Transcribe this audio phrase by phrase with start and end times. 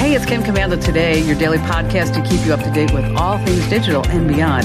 [0.00, 3.04] Hey, it's Kim Komando today, your daily podcast to keep you up to date with
[3.16, 4.64] all things digital and beyond.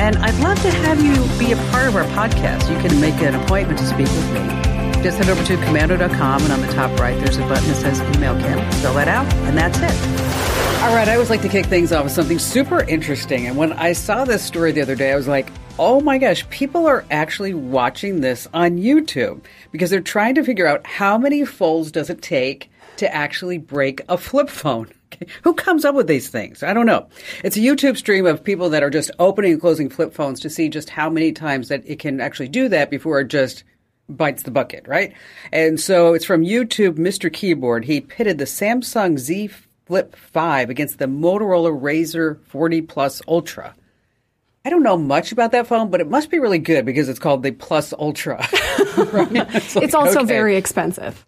[0.00, 2.70] And I'd love to have you be a part of our podcast.
[2.72, 5.02] You can make an appointment to speak with me.
[5.02, 8.00] Just head over to komando.com, and on the top right, there's a button that says
[8.16, 8.70] Email Kim.
[8.74, 10.84] Fill that out, and that's it.
[10.84, 13.48] All right, I always like to kick things off with something super interesting.
[13.48, 16.48] And when I saw this story the other day, I was like, oh my gosh,
[16.50, 19.42] people are actually watching this on YouTube
[19.72, 22.67] because they're trying to figure out how many folds does it take
[22.98, 24.90] to actually break a flip phone.
[25.42, 26.62] Who comes up with these things?
[26.62, 27.08] I don't know.
[27.42, 30.50] It's a YouTube stream of people that are just opening and closing flip phones to
[30.50, 33.64] see just how many times that it can actually do that before it just
[34.08, 35.12] bites the bucket, right?
[35.52, 37.32] And so it's from YouTube, Mr.
[37.32, 37.84] Keyboard.
[37.84, 39.50] He pitted the Samsung Z
[39.86, 43.74] Flip 5 against the Motorola Razr 40 Plus Ultra.
[44.64, 47.18] I don't know much about that phone, but it must be really good because it's
[47.18, 48.36] called the Plus Ultra.
[49.12, 49.28] right?
[49.54, 50.26] it's, like, it's, also okay.
[50.26, 51.24] very expensive.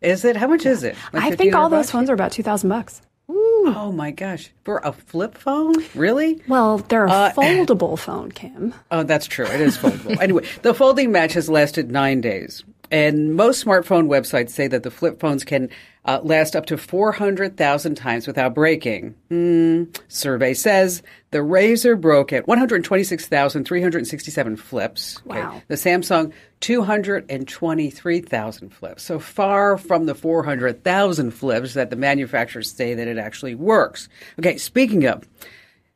[0.00, 0.36] Is it?
[0.36, 0.96] How much is it?
[1.12, 3.02] Like I think all those phones are about two thousand bucks.
[3.30, 3.74] Ooh.
[3.76, 4.50] Oh my gosh.
[4.64, 5.74] For a flip phone?
[5.94, 6.40] Really?
[6.48, 8.74] Well, they're a uh, foldable phone, Kim.
[8.90, 9.44] Oh, that's true.
[9.46, 10.18] It is foldable.
[10.20, 12.64] anyway, the folding match has lasted nine days.
[12.90, 15.70] And most smartphone websites say that the flip phones can
[16.04, 19.14] uh, last up to 400,000 times without breaking.
[19.30, 25.18] Mm, survey says the Razr broke at 126,367 flips.
[25.26, 25.42] Okay.
[25.42, 25.60] Wow.
[25.68, 29.02] The Samsung 223,000 flips.
[29.02, 34.08] So far from the 400,000 flips that the manufacturers say that it actually works.
[34.38, 35.28] Okay, speaking of,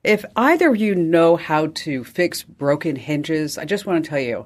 [0.05, 4.21] if either of you know how to fix broken hinges, I just want to tell
[4.21, 4.45] you,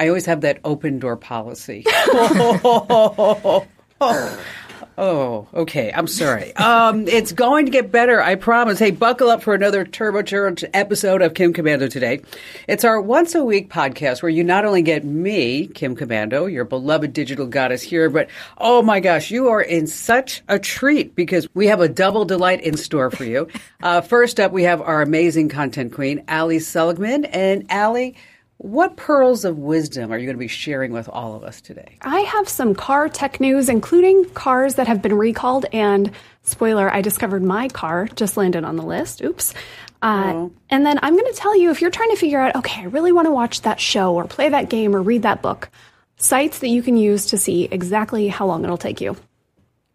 [0.00, 1.84] I always have that open door policy.
[4.98, 5.90] Oh, okay.
[5.94, 6.54] I'm sorry.
[6.56, 8.78] Um, it's going to get better, I promise.
[8.78, 12.20] Hey, buckle up for another turbocharged episode of Kim Komando today.
[12.68, 16.66] It's our once a week podcast where you not only get me, Kim Komando, your
[16.66, 18.28] beloved digital goddess here, but
[18.58, 22.60] oh my gosh, you are in such a treat because we have a double delight
[22.62, 23.48] in store for you.
[23.82, 27.24] Uh, first up, we have our amazing content queen, Ali Seligman.
[27.24, 28.14] And Ali,
[28.62, 31.96] what pearls of wisdom are you going to be sharing with all of us today?
[32.02, 35.64] I have some car tech news, including cars that have been recalled.
[35.72, 36.10] And
[36.42, 39.22] spoiler, I discovered my car just landed on the list.
[39.22, 39.54] Oops.
[40.02, 40.52] Uh, oh.
[40.68, 42.84] And then I'm going to tell you if you're trying to figure out, okay, I
[42.84, 45.70] really want to watch that show or play that game or read that book,
[46.18, 49.16] sites that you can use to see exactly how long it'll take you.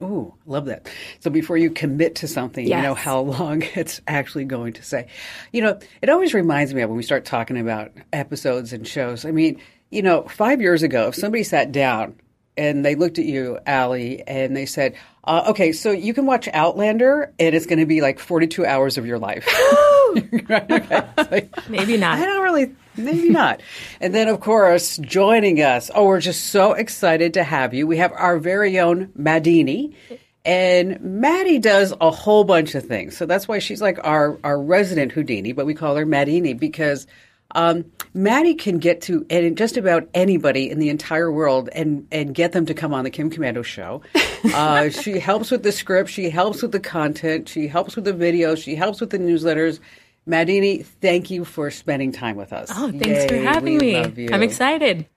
[0.03, 0.89] Ooh, love that.
[1.21, 2.77] So before you commit to something, yes.
[2.77, 5.07] you know how long it's actually going to say.
[5.51, 9.25] You know, it always reminds me of when we start talking about episodes and shows.
[9.25, 9.61] I mean,
[9.91, 12.19] you know, five years ago, if somebody sat down
[12.57, 16.47] and they looked at you, Ali, and they said, uh, okay, so you can watch
[16.53, 19.47] Outlander, and it's going to be like 42 hours of your life.
[20.49, 20.71] right?
[20.71, 21.03] okay.
[21.31, 22.19] like, Maybe not.
[22.19, 23.61] I don't really Maybe not.
[23.99, 25.91] and then, of course, joining us.
[25.93, 27.87] Oh, we're just so excited to have you.
[27.87, 29.93] We have our very own Madini.
[30.45, 33.17] And Maddie does a whole bunch of things.
[33.17, 37.07] So that's why she's like our, our resident Houdini, but we call her Madini because
[37.55, 42.35] um, Maddie can get to and just about anybody in the entire world and, and
[42.35, 44.01] get them to come on the Kim Komando show.
[44.53, 46.07] Uh, she helps with the script.
[46.07, 47.49] She helps with the content.
[47.49, 48.63] She helps with the videos.
[48.63, 49.79] She helps with the newsletters.
[50.29, 52.69] Madini, thank you for spending time with us.
[52.71, 53.97] Oh, thanks Yay, for having me.
[54.31, 55.07] I'm excited.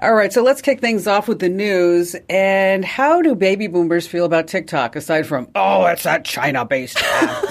[0.00, 2.16] All right, so let's kick things off with the news.
[2.28, 6.96] And how do baby boomers feel about TikTok aside from, oh, it's that China based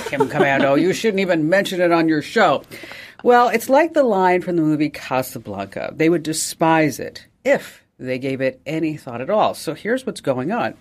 [0.07, 0.79] Kim Komando?
[0.87, 2.63] You shouldn't even mention it on your show.
[3.23, 5.93] Well, it's like the line from the movie Casablanca.
[5.95, 9.55] They would despise it if they gave it any thought at all.
[9.55, 10.75] So here's what's going on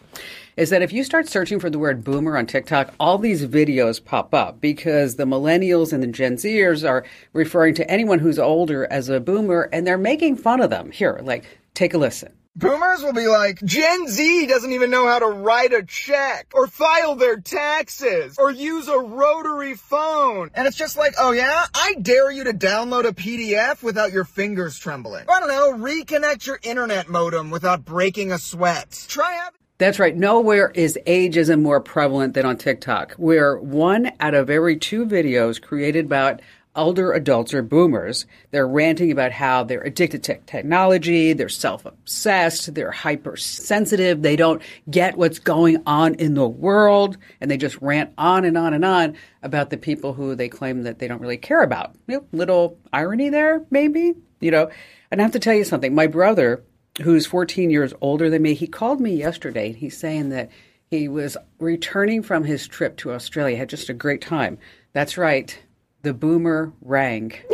[0.57, 4.05] is that if you start searching for the word boomer on TikTok, all these videos
[4.05, 8.87] pop up because the millennials and the Gen Zers are referring to anyone who's older
[8.91, 10.91] as a boomer and they're making fun of them.
[10.91, 12.33] Here, like, take a listen.
[12.59, 16.67] Boomers will be like, Gen Z doesn't even know how to write a check or
[16.67, 20.51] file their taxes or use a rotary phone.
[20.55, 24.25] And it's just like, oh yeah, I dare you to download a PDF without your
[24.25, 25.27] fingers trembling.
[25.29, 29.05] I don't know, reconnect your internet modem without breaking a sweat.
[29.07, 30.17] Try having that's right.
[30.17, 35.61] Nowhere is ageism more prevalent than on TikTok, where one out of every two videos
[35.61, 36.41] created about
[36.77, 38.27] older adults or boomers.
[38.51, 44.63] They're ranting about how they're addicted to technology, they're self obsessed, they're hypersensitive, they don't
[44.91, 48.85] get what's going on in the world, and they just rant on and on and
[48.85, 51.95] on about the people who they claim that they don't really care about.
[52.07, 54.71] You know, little irony there, maybe, you know.
[55.11, 55.95] And I have to tell you something.
[55.95, 56.63] My brother,
[57.03, 60.51] who's 14 years older than me, he called me yesterday and he's saying that
[60.91, 64.59] he was returning from his trip to Australia, had just a great time.
[64.93, 65.59] That's right.
[66.07, 67.33] The boomer rang.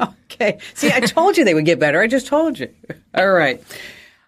[0.00, 0.56] okay.
[0.72, 2.00] See, I told you they would get better.
[2.00, 2.70] I just told you.
[3.14, 3.62] All right.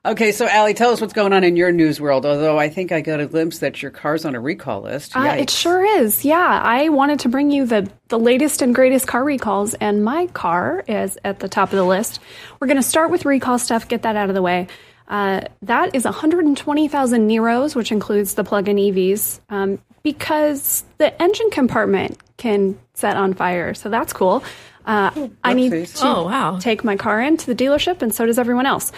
[0.04, 2.26] Okay, so Allie, tell us what's going on in your news world.
[2.26, 5.16] Although I think I got a glimpse that your car's on a recall list.
[5.16, 6.26] Uh, it sure is.
[6.26, 10.26] Yeah, I wanted to bring you the the latest and greatest car recalls, and my
[10.26, 12.20] car is at the top of the list.
[12.60, 13.88] We're going to start with recall stuff.
[13.88, 14.68] Get that out of the way.
[15.08, 22.18] Uh, that is 120,000 Niros, which includes the plug-in EVs, um, because the engine compartment
[22.36, 23.74] can set on fire.
[23.74, 24.42] So that's cool.
[24.86, 26.58] Uh, I need to oh, wow.
[26.58, 28.90] take my car into the dealership, and so does everyone else.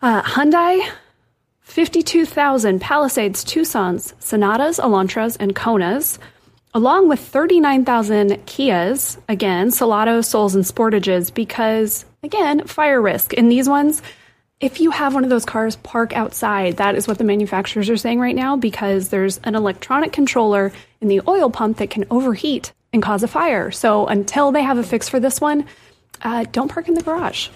[0.00, 0.88] Uh, Hyundai,
[1.60, 6.18] 52,000 Palisades, Tucsons, Sonatas, Elantras, and Konas,
[6.72, 13.34] along with 39,000 Kias, again, Seltos, Souls, and Sportages, because, again, fire risk.
[13.34, 14.00] In these ones,
[14.62, 16.76] if you have one of those cars, park outside.
[16.76, 21.08] That is what the manufacturers are saying right now because there's an electronic controller in
[21.08, 23.72] the oil pump that can overheat and cause a fire.
[23.72, 25.66] So until they have a fix for this one,
[26.22, 27.48] uh, don't park in the garage.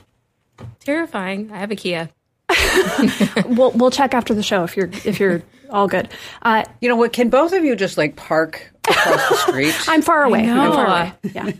[0.80, 1.52] Terrifying.
[1.52, 2.10] I have a Kia.
[3.46, 6.08] we'll we'll check after the show if you're if you're all good.
[6.42, 7.12] Uh, you know what?
[7.12, 9.74] Can both of you just like park across the street?
[9.88, 10.48] I'm far away.
[10.48, 11.12] I'm far away.
[11.34, 11.50] Yeah.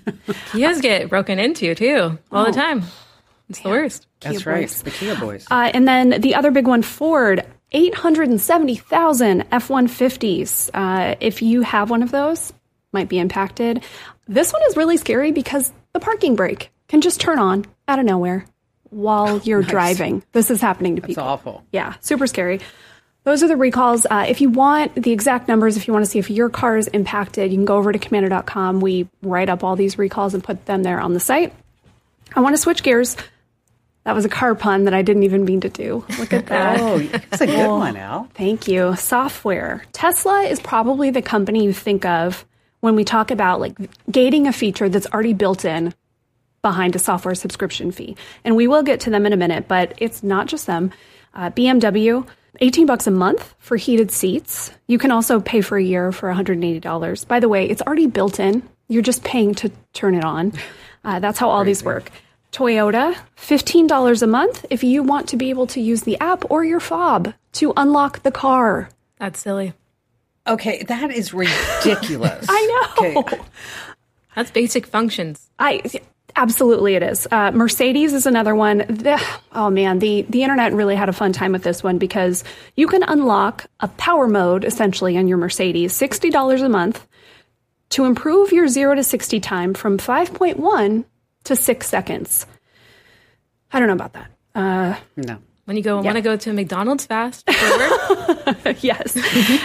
[0.52, 2.46] Kias get broken into too all oh.
[2.46, 2.84] the time.
[3.48, 4.06] It's the worst.
[4.20, 4.60] That's Kia right.
[4.68, 4.82] Boys.
[4.82, 5.46] The Kia boys.
[5.50, 10.70] Uh, and then the other big one, Ford, 870,000 F 150s.
[10.74, 12.52] Uh, if you have one of those,
[12.92, 13.82] might be impacted.
[14.28, 18.04] This one is really scary because the parking brake can just turn on out of
[18.04, 18.46] nowhere
[18.90, 19.70] while you're nice.
[19.70, 20.22] driving.
[20.32, 21.24] This is happening to That's people.
[21.24, 21.64] awful.
[21.72, 22.60] Yeah, super scary.
[23.24, 24.06] Those are the recalls.
[24.08, 26.76] Uh, if you want the exact numbers, if you want to see if your car
[26.76, 28.80] is impacted, you can go over to komando.com.
[28.80, 31.52] We write up all these recalls and put them there on the site.
[32.34, 33.16] I want to switch gears
[34.06, 36.04] that was a car pun that I didn't even mean to do.
[36.16, 36.78] Look at that.
[36.80, 38.28] oh, that's a good one, Al.
[38.34, 38.94] Thank you.
[38.94, 39.84] Software.
[39.92, 42.46] Tesla is probably the company you think of
[42.78, 43.76] when we talk about like
[44.08, 45.92] gating a feature that's already built in
[46.62, 48.16] behind a software subscription fee.
[48.44, 50.92] And we will get to them in a minute, but it's not just them.
[51.34, 52.24] Uh, BMW,
[52.60, 54.70] 18 bucks a month for heated seats.
[54.86, 57.26] You can also pay for a year for $180.
[57.26, 58.62] By the way, it's already built in.
[58.86, 60.52] You're just paying to turn it on.
[61.04, 61.70] Uh, that's how all Crazy.
[61.70, 62.12] these work.
[62.56, 66.64] Toyota, $15 a month if you want to be able to use the app or
[66.64, 68.88] your fob to unlock the car.
[69.18, 69.74] That's silly.
[70.46, 72.46] Okay, that is ridiculous.
[72.48, 73.20] I know.
[73.20, 73.38] Okay.
[74.34, 75.50] That's basic functions.
[75.58, 75.82] I
[76.34, 77.28] absolutely it is.
[77.30, 78.78] Uh, Mercedes is another one.
[78.78, 79.22] The,
[79.52, 82.42] oh man, the the internet really had a fun time with this one because
[82.74, 87.06] you can unlock a power mode essentially on your Mercedes, sixty dollars a month,
[87.90, 91.04] to improve your zero to sixty time from five point one
[91.46, 92.46] to six seconds.
[93.72, 94.30] I don't know about that.
[94.54, 95.38] Uh, no.
[95.66, 96.04] When you go, yeah.
[96.04, 98.76] want to go to McDonald's fast forever.
[98.80, 99.18] yes.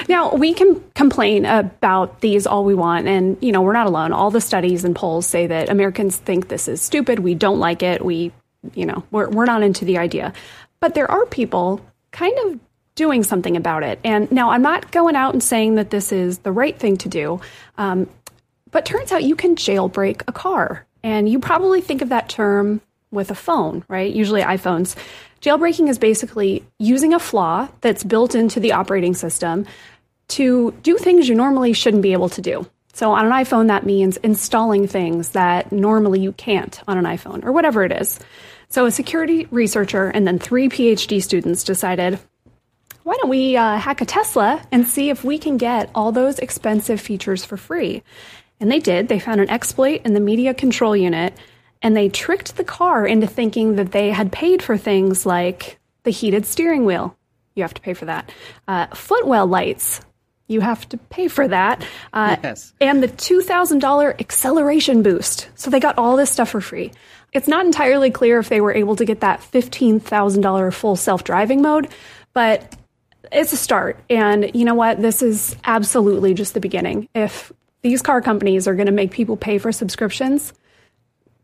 [0.09, 4.11] now, we can complain about these all we want, and, you know, we're not alone.
[4.11, 7.19] All the studies and polls say that Americans think this is stupid.
[7.19, 8.03] We don't like it.
[8.03, 8.31] We,
[8.73, 10.33] you know, we're, we're not into the idea.
[10.79, 12.59] But there are people kind of
[12.95, 13.99] doing something about it.
[14.03, 17.09] And now I'm not going out and saying that this is the right thing to
[17.09, 17.41] do,
[17.77, 18.09] um,
[18.71, 20.85] but turns out you can jailbreak a car.
[21.03, 22.81] And you probably think of that term
[23.11, 24.13] with a phone, right?
[24.13, 24.95] Usually iPhones.
[25.41, 29.65] Jailbreaking is basically using a flaw that's built into the operating system
[30.29, 32.65] to do things you normally shouldn't be able to do.
[32.93, 37.43] So on an iPhone, that means installing things that normally you can't on an iPhone
[37.43, 38.19] or whatever it is.
[38.69, 42.19] So a security researcher and then three PhD students decided,
[43.03, 46.37] why don't we uh, hack a Tesla and see if we can get all those
[46.39, 48.03] expensive features for free?
[48.61, 49.09] And they did.
[49.09, 51.33] They found an exploit in the media control unit
[51.81, 56.11] and they tricked the car into thinking that they had paid for things like the
[56.11, 57.17] heated steering wheel.
[57.55, 58.31] You have to pay for that.
[58.67, 60.01] Uh, footwell lights.
[60.47, 61.83] You have to pay for that.
[62.13, 62.73] Uh, yes.
[62.79, 65.49] And the $2,000 acceleration boost.
[65.55, 66.91] So they got all this stuff for free.
[67.33, 71.61] It's not entirely clear if they were able to get that $15,000 full self driving
[71.61, 71.87] mode,
[72.33, 72.75] but
[73.31, 73.97] it's a start.
[74.09, 75.01] And you know what?
[75.01, 77.07] This is absolutely just the beginning.
[77.15, 80.53] If these car companies are going to make people pay for subscriptions,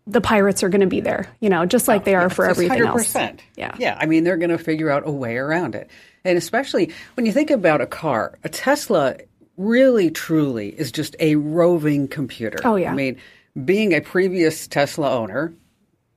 [0.06, 2.28] the pirates are going to be there, you know, just like oh, they are yeah,
[2.30, 3.16] for everything 100%.
[3.16, 3.42] else.
[3.56, 3.76] Yeah.
[3.78, 3.98] Yeah.
[4.00, 5.90] I mean, they're going to figure out a way around it.
[6.24, 9.18] And especially when you think about a car, a Tesla
[9.58, 12.60] really truly is just a roving computer.
[12.64, 12.92] Oh, yeah.
[12.92, 13.18] I mean,
[13.66, 15.54] being a previous Tesla owner,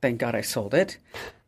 [0.02, 0.98] thank God I sold it.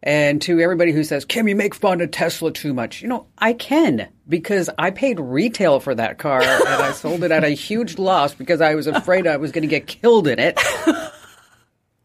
[0.03, 3.03] And to everybody who says, Kim, you make fun of Tesla too much.
[3.03, 7.31] You know, I can because I paid retail for that car and I sold it
[7.31, 10.39] at a huge loss because I was afraid I was going to get killed in
[10.39, 10.59] it.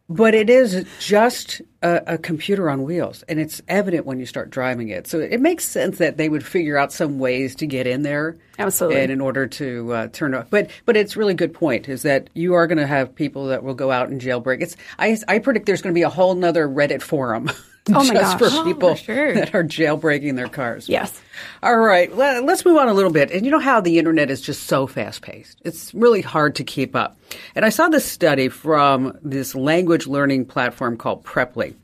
[0.10, 4.50] But it is just a, a, computer on wheels, and it's evident when you start
[4.50, 5.06] driving it.
[5.06, 8.38] So it makes sense that they would figure out some ways to get in there,
[8.58, 10.50] absolutely, and in order to uh, turn off.
[10.50, 13.64] But but it's really good point is that you are going to have people that
[13.64, 14.62] will go out and jailbreak.
[14.62, 17.52] It's I I predict there's going to be a whole nother Reddit forum.
[17.90, 18.52] Oh my just gosh.
[18.54, 19.34] for people Oh, for sure.
[19.34, 20.88] that are jailbreaking their cars.
[20.90, 21.20] Yes.
[21.64, 23.32] All right, let- let's move on a little bit.
[23.32, 25.60] And you know how the internet is just so fast paced.
[25.64, 27.18] It's really hard to keep up.
[27.56, 31.76] And I saw this study from this language learning platform called Preply.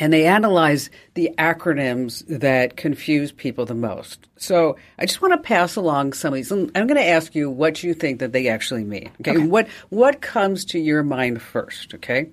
[0.00, 4.28] And they analyze the acronyms that confuse people the most.
[4.36, 6.52] So I just want to pass along some of these.
[6.52, 9.10] I'm going to ask you what you think that they actually mean.
[9.20, 9.38] Okay.
[9.38, 11.94] What, what comes to your mind first?
[11.94, 12.28] Okay.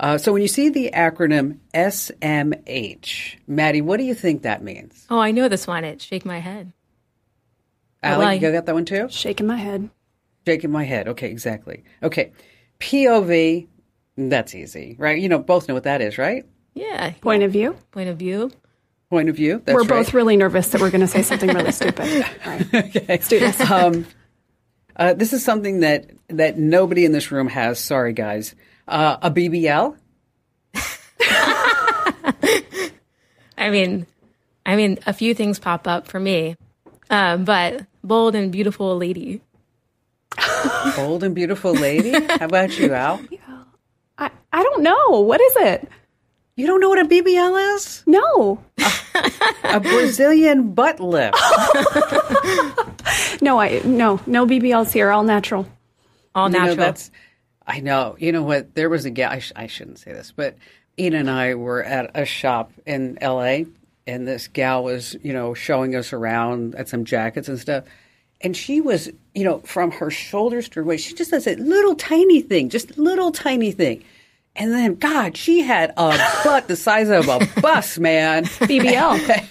[0.00, 5.06] Uh, so when you see the acronym SMH, Maddie, what do you think that means?
[5.10, 5.84] Oh, I know this one.
[5.84, 6.72] It shake my head.
[8.02, 9.08] Allie, well, you got that one too?
[9.10, 9.90] Shaking my head.
[10.46, 11.06] Shaking my head.
[11.06, 11.84] Okay, exactly.
[12.02, 12.32] Okay.
[12.78, 13.68] POV,
[14.16, 15.20] that's easy, right?
[15.20, 16.46] You know, both know what that is, right?
[16.72, 17.10] Yeah.
[17.20, 17.76] Point of view.
[17.90, 18.50] Point of view.
[19.10, 19.60] Point of view.
[19.62, 19.88] That's We're right.
[19.88, 22.24] both really nervous that we're going to say something really stupid.
[22.46, 23.08] All right.
[23.08, 23.60] Let's do this.
[23.70, 24.06] Um,
[24.96, 27.78] uh, this is something that that nobody in this room has.
[27.78, 28.54] Sorry, guys.
[28.88, 29.96] Uh, a BBL.
[33.58, 34.06] I mean,
[34.64, 36.56] I mean, a few things pop up for me,
[37.10, 39.40] um, but bold and beautiful lady.
[40.96, 42.12] Bold and beautiful lady.
[42.12, 43.20] How about you, Al?
[44.18, 45.20] I, I don't know.
[45.20, 45.88] What is it?
[46.54, 48.04] You don't know what a BBL is?
[48.06, 48.62] No.
[49.64, 51.36] A Brazilian butt lift.
[53.42, 55.66] No, I no, no BBLs here, all natural.
[56.34, 56.76] All You know, natural.
[56.76, 57.10] that's,
[57.66, 58.16] I know.
[58.18, 58.74] You know what?
[58.74, 59.30] There was a gal.
[59.30, 60.56] I, sh- I shouldn't say this, but
[60.98, 63.66] Ian and I were at a shop in L.A.
[64.06, 67.84] and this gal was, you know, showing us around at some jackets and stuff.
[68.40, 71.56] And she was, you know, from her shoulders to her waist, she just does a
[71.56, 74.02] little tiny thing, just little tiny thing.
[74.56, 78.44] And then, God, she had a butt the size of a bus, man.
[78.46, 79.46] BBL.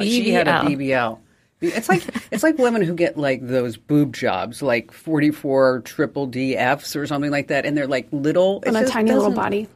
[0.00, 1.18] She had a BBL.
[1.60, 1.76] BBL.
[1.76, 6.28] It's like it's like women who get like those boob jobs, like forty four triple
[6.28, 9.68] DFs or something like that, and they're like little on a tiny little body.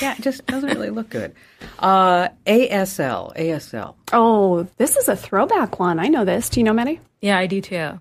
[0.00, 1.34] Yeah, it just doesn't really look good.
[1.80, 3.96] Uh, ASL, ASL.
[4.12, 5.98] Oh, this is a throwback one.
[5.98, 6.48] I know this.
[6.48, 7.00] Do you know, Maddie?
[7.20, 8.00] yeah, I do too.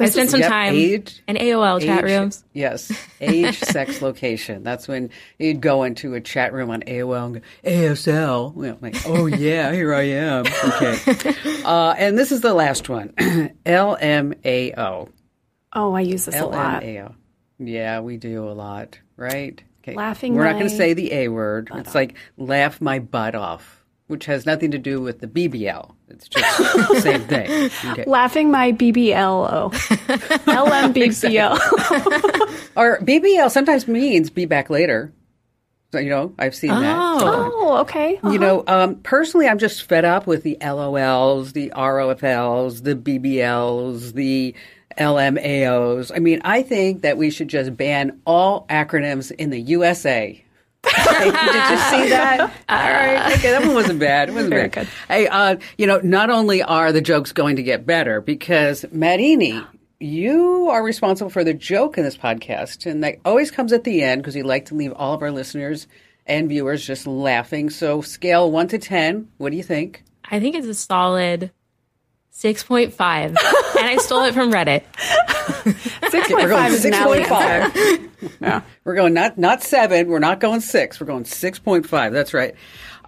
[0.00, 2.44] I spent some Yep, time age- in AOL chat Age- rooms.
[2.52, 2.90] Yes,
[3.20, 4.62] age, sex, location.
[4.62, 8.56] That's when you'd go into a chat room on AOL and go, ASL.
[8.56, 10.44] You know, like, oh yeah, here I am.
[10.64, 11.34] Okay.
[11.64, 13.08] Uh, and this is the last one.
[13.66, 15.08] LMAO.
[15.72, 16.82] Oh, I use this a lot.
[16.82, 17.14] LMAO.
[17.58, 19.62] Yeah, we do a lot, right?
[19.82, 19.94] Okay.
[19.94, 21.70] Laughing We're not going to say the A word.
[21.74, 25.94] It's like laugh my butt off, which has nothing to do with the BBL.
[26.10, 27.70] It's just the same thing.
[27.92, 28.04] Okay.
[28.08, 29.72] Laughing my BBLO.
[30.44, 31.58] LMBBL.
[32.76, 35.12] Or BBL sometimes means be back later.
[35.92, 36.96] So, you know, I've seen that.
[36.96, 38.20] Oh, okay.
[38.22, 44.12] You know, um, personally, I'm just fed up with the LOLs, the ROFLs, the BBLs,
[44.12, 44.54] the
[44.98, 46.12] LMAOs.
[46.14, 50.42] I mean, I think that we should just ban all acronyms in the USA.
[50.98, 52.40] Okay, Did you see that?
[52.68, 53.32] All right.
[53.36, 54.28] Okay, that one wasn't bad.
[54.28, 54.72] It wasn't Very bad.
[54.86, 54.88] good.
[55.08, 59.66] Hey, uh, you know, not only are the jokes going to get better because Madini,
[59.98, 64.02] you are responsible for the joke in this podcast, and that always comes at the
[64.02, 65.86] end because we like to leave all of our listeners
[66.26, 67.70] and viewers just laughing.
[67.70, 70.02] So, scale one to ten, what do you think?
[70.30, 71.50] I think it's a solid
[72.32, 72.94] 6.5.
[73.26, 73.36] and
[73.86, 74.84] I stole it from Reddit.
[76.10, 78.08] 6.5 is an alley answer.
[78.40, 78.62] Yeah.
[78.84, 80.08] We're going not not seven.
[80.08, 81.00] We're not going six.
[81.00, 82.12] We're going six point five.
[82.12, 82.54] That's right.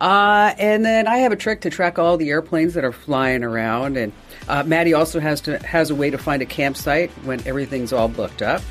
[0.01, 3.45] Uh, and then I have a trick to track all the airplanes that are flying
[3.45, 3.97] around.
[3.97, 4.13] And
[4.49, 8.09] uh, Maddie also has to has a way to find a campsite when everything's all
[8.09, 8.63] booked up.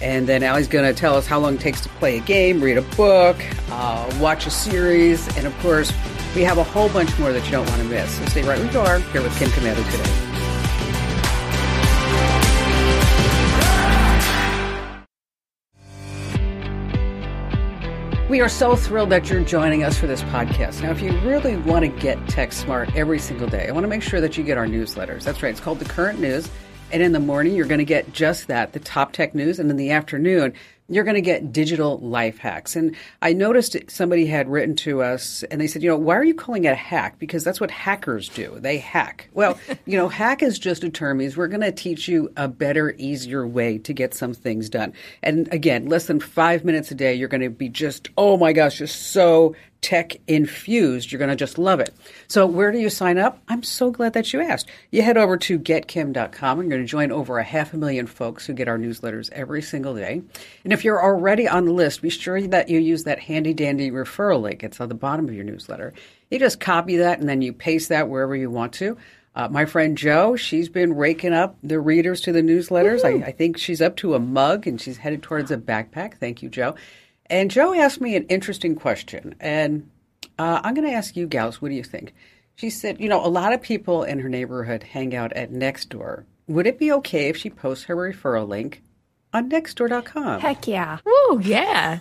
[0.00, 2.62] And then Allie's going to tell us how long it takes to play a game,
[2.62, 3.36] read a book,
[3.70, 5.92] uh, watch a series, and of course,
[6.34, 8.16] we have a whole bunch more that you don't want to miss.
[8.16, 10.29] So stay right where you are here with Kim Komando today.
[18.30, 20.84] We are so thrilled that you're joining us for this podcast.
[20.84, 23.88] Now, if you really want to get tech smart every single day, I want to
[23.88, 25.24] make sure that you get our newsletters.
[25.24, 26.48] That's right, it's called The Current News.
[26.92, 29.58] And in the morning, you're going to get just that the top tech news.
[29.58, 30.52] And in the afternoon,
[30.90, 32.74] you're going to get digital life hacks.
[32.76, 36.24] And I noticed somebody had written to us and they said, you know, why are
[36.24, 37.18] you calling it a hack?
[37.18, 38.58] Because that's what hackers do.
[38.58, 39.28] They hack.
[39.32, 41.20] Well, you know, hack is just a term.
[41.20, 44.92] Is we're going to teach you a better, easier way to get some things done.
[45.22, 48.52] And again, less than five minutes a day, you're going to be just, oh my
[48.52, 51.10] gosh, just so tech infused.
[51.10, 51.94] You're going to just love it.
[52.28, 53.40] So, where do you sign up?
[53.48, 54.68] I'm so glad that you asked.
[54.90, 58.06] You head over to getkim.com and you're going to join over a half a million
[58.06, 60.22] folks who get our newsletters every single day.
[60.64, 63.90] And if you're already on the list, be sure that you use that handy dandy
[63.90, 64.62] referral link.
[64.62, 65.92] It's on the bottom of your newsletter.
[66.30, 68.96] You just copy that and then you paste that wherever you want to.
[69.34, 73.04] Uh, my friend Joe, she's been raking up the readers to the newsletters.
[73.04, 76.18] I, I think she's up to a mug and she's headed towards a backpack.
[76.18, 76.74] Thank you, Joe.
[77.30, 79.88] And Joe asked me an interesting question, and
[80.38, 82.12] uh, I'm going to ask you, gals, what do you think?
[82.56, 86.24] She said, you know, a lot of people in her neighborhood hang out at Nextdoor.
[86.48, 88.82] Would it be okay if she posts her referral link
[89.32, 90.40] on Nextdoor.com?
[90.40, 90.98] Heck yeah.
[91.06, 92.00] Woo, yeah.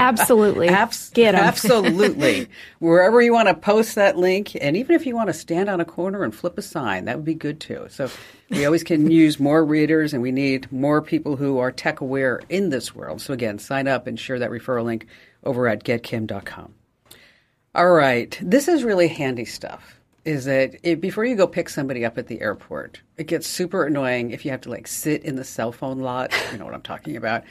[0.00, 0.68] Absolutely.
[0.68, 1.40] Abs- Get 'em.
[1.42, 2.48] Absolutely.
[2.78, 5.80] Wherever you want to post that link, and even if you want to stand on
[5.80, 7.86] a corner and flip a sign, that would be good too.
[7.90, 8.10] So
[8.50, 12.40] we always can use more readers, and we need more people who are tech aware
[12.48, 13.20] in this world.
[13.20, 15.06] So again, sign up and share that referral link
[15.44, 16.74] over at getkim.com.
[17.74, 19.94] All right, this is really handy stuff.
[20.24, 23.84] Is that it, before you go pick somebody up at the airport, it gets super
[23.84, 26.32] annoying if you have to like sit in the cell phone lot.
[26.52, 27.44] You know what I'm talking about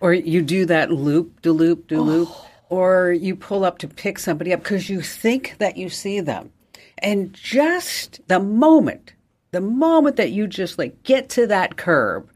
[0.00, 2.48] or you do that loop, do loop, do loop, oh.
[2.68, 6.50] or you pull up to pick somebody up because you think that you see them.
[6.98, 9.14] And just the moment,
[9.50, 12.30] the moment that you just like get to that curb,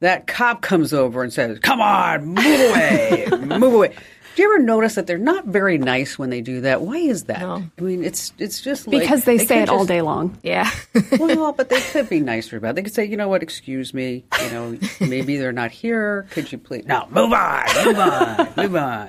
[0.00, 3.26] that cop comes over and says, Come on, move away,
[3.58, 3.94] move away.
[4.34, 6.82] Do you ever notice that they're not very nice when they do that?
[6.82, 7.40] Why is that?
[7.40, 7.62] No.
[7.78, 10.36] I mean, it's it's just like, Because they, say could it all day long.
[10.42, 10.68] Yeah.
[11.18, 12.76] well, but they could be nicer about it.
[12.76, 16.26] They could say, you know what, excuse me, you know, maybe they're not here.
[16.30, 16.84] Could you please?
[16.84, 19.08] No, move on, move on, move on.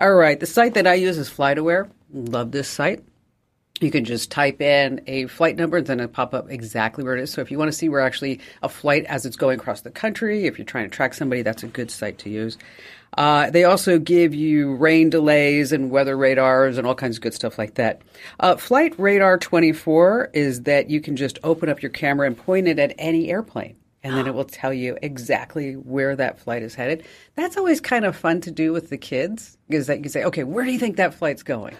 [0.00, 1.88] All right, the site that I use is FlightAware.
[2.12, 3.04] Love this site.
[3.80, 7.16] You can just type in a flight number, and then it'll pop up exactly where
[7.16, 7.32] it is.
[7.32, 9.90] So if you want to see where actually a flight as it's going across the
[9.90, 12.58] country, if you're trying to track somebody, that's a good site to use.
[13.16, 17.34] Uh, they also give you rain delays and weather radars and all kinds of good
[17.34, 18.02] stuff like that.
[18.38, 22.68] Uh, Flight Radar 24 is that you can just open up your camera and point
[22.68, 23.76] it at any airplane.
[24.02, 27.04] And then it will tell you exactly where that flight is headed.
[27.34, 30.24] That's always kind of fun to do with the kids, is that you can say,
[30.24, 31.76] okay, where do you think that flight's going?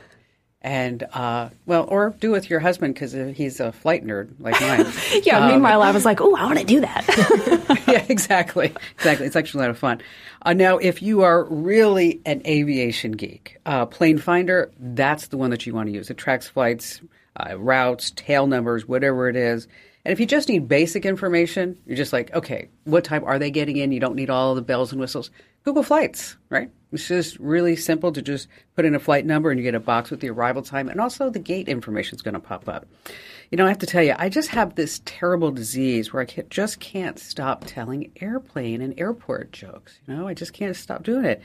[0.62, 4.86] And, uh, well, or do with your husband because he's a flight nerd like mine.
[5.22, 5.48] Yeah.
[5.48, 7.84] meanwhile, I was like, oh, I want to do that.
[7.88, 8.74] yeah, exactly.
[8.96, 9.26] Exactly.
[9.26, 10.02] It's actually a lot of fun.
[10.42, 15.48] Uh, now, if you are really an aviation geek, uh, Plane Finder, that's the one
[15.50, 16.10] that you want to use.
[16.10, 17.00] It tracks flights,
[17.36, 19.66] uh, routes, tail numbers, whatever it is.
[20.04, 23.50] And if you just need basic information, you're just like, okay, what time are they
[23.50, 23.92] getting in?
[23.92, 25.30] You don't need all the bells and whistles.
[25.62, 26.70] Google Flights, right?
[26.92, 29.80] It's just really simple to just put in a flight number and you get a
[29.80, 32.86] box with the arrival time and also the gate information is going to pop up.
[33.50, 36.26] You know, I have to tell you, I just have this terrible disease where I
[36.26, 39.98] can't, just can't stop telling airplane and airport jokes.
[40.06, 41.42] You know, I just can't stop doing it.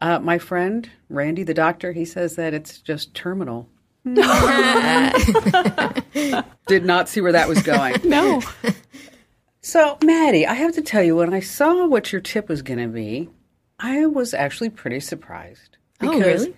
[0.00, 3.68] Uh, my friend Randy, the doctor, he says that it's just terminal.
[4.04, 4.18] Did
[6.84, 7.94] not see where that was going.
[8.04, 8.42] no.
[9.60, 12.80] So, Maddie, I have to tell you, when I saw what your tip was going
[12.80, 13.28] to be,
[13.82, 15.76] I was actually pretty surprised.
[16.00, 16.54] Oh, really?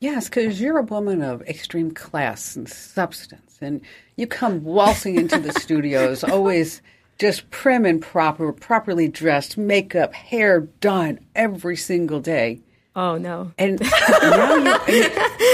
[0.00, 3.80] Yes, because you're a woman of extreme class and substance, and
[4.16, 6.82] you come waltzing into the studios, always
[7.18, 12.60] just prim and proper, properly dressed, makeup, hair done every single day.
[12.94, 13.52] Oh no.
[13.56, 13.80] And
[14.22, 15.12] now you, and,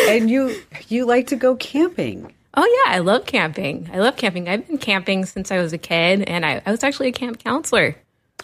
[0.09, 2.33] and you you like to go camping.
[2.55, 3.89] Oh yeah, I love camping.
[3.93, 4.49] I love camping.
[4.49, 7.39] I've been camping since I was a kid, and I, I was actually a camp
[7.39, 7.95] counselor.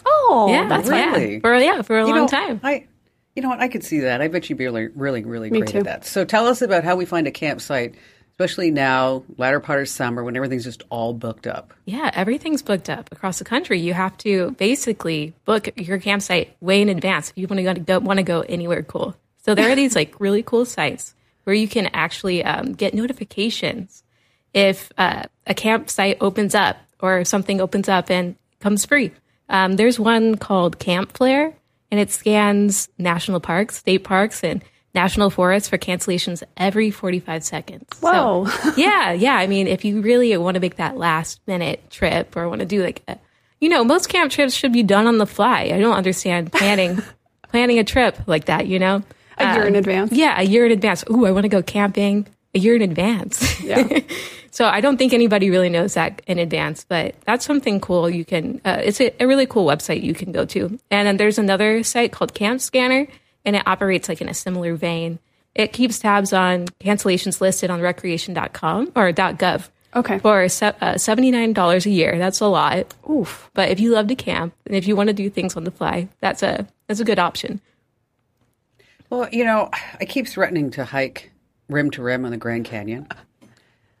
[0.05, 1.35] Oh, yeah, that's really?
[1.35, 2.59] yeah, for yeah for a You long know, time.
[2.63, 2.85] I,
[3.35, 3.59] you know what?
[3.59, 4.21] I could see that.
[4.21, 5.77] I bet you'd be really, really, really Me great too.
[5.79, 6.05] at that.
[6.05, 7.95] So tell us about how we find a campsite,
[8.31, 11.73] especially now, latter part of summer, when everything's just all booked up.
[11.85, 13.79] Yeah, everything's booked up across the country.
[13.79, 17.73] You have to basically book your campsite way in advance if you want to go,
[17.73, 19.15] don't want to go anywhere cool.
[19.43, 21.13] So there are these like really cool sites
[21.45, 24.03] where you can actually um, get notifications
[24.53, 29.11] if uh, a campsite opens up or something opens up and comes free.
[29.49, 31.53] Um, there's one called Camp Flare,
[31.91, 37.85] and it scans national parks, state parks, and national forests for cancellations every 45 seconds.
[37.97, 38.71] So- Whoa.
[38.77, 39.35] yeah, yeah.
[39.35, 42.65] I mean, if you really want to make that last minute trip or want to
[42.65, 43.17] do like, a,
[43.59, 45.71] you know, most camp trips should be done on the fly.
[45.73, 47.01] I don't understand planning
[47.49, 48.67] planning a trip like that.
[48.67, 49.03] You know,
[49.37, 50.11] A year in advance.
[50.11, 51.03] yeah, a year in advance.
[51.09, 53.61] Ooh, I want to go camping a year in advance.
[53.61, 53.99] Yeah.
[54.55, 58.09] So I don't think anybody really knows that in advance, but that's something cool.
[58.09, 60.79] You can, uh, it's a, a really cool website you can go to.
[60.89, 63.05] And then there's another site called Camp Scanner,
[63.43, 65.19] and it operates like in a similar vein.
[65.55, 69.67] It keeps tabs on cancellations listed on recreation.com or .gov.
[69.93, 70.19] Okay.
[70.19, 72.17] For uh, $79 a year.
[72.17, 72.93] That's a lot.
[73.09, 73.49] Oof.
[73.55, 75.71] But if you love to camp and if you want to do things on the
[75.71, 77.59] fly, that's a that's a good option.
[79.09, 81.33] Well, you know, I keep threatening to hike
[81.67, 83.09] rim to rim on the Grand Canyon.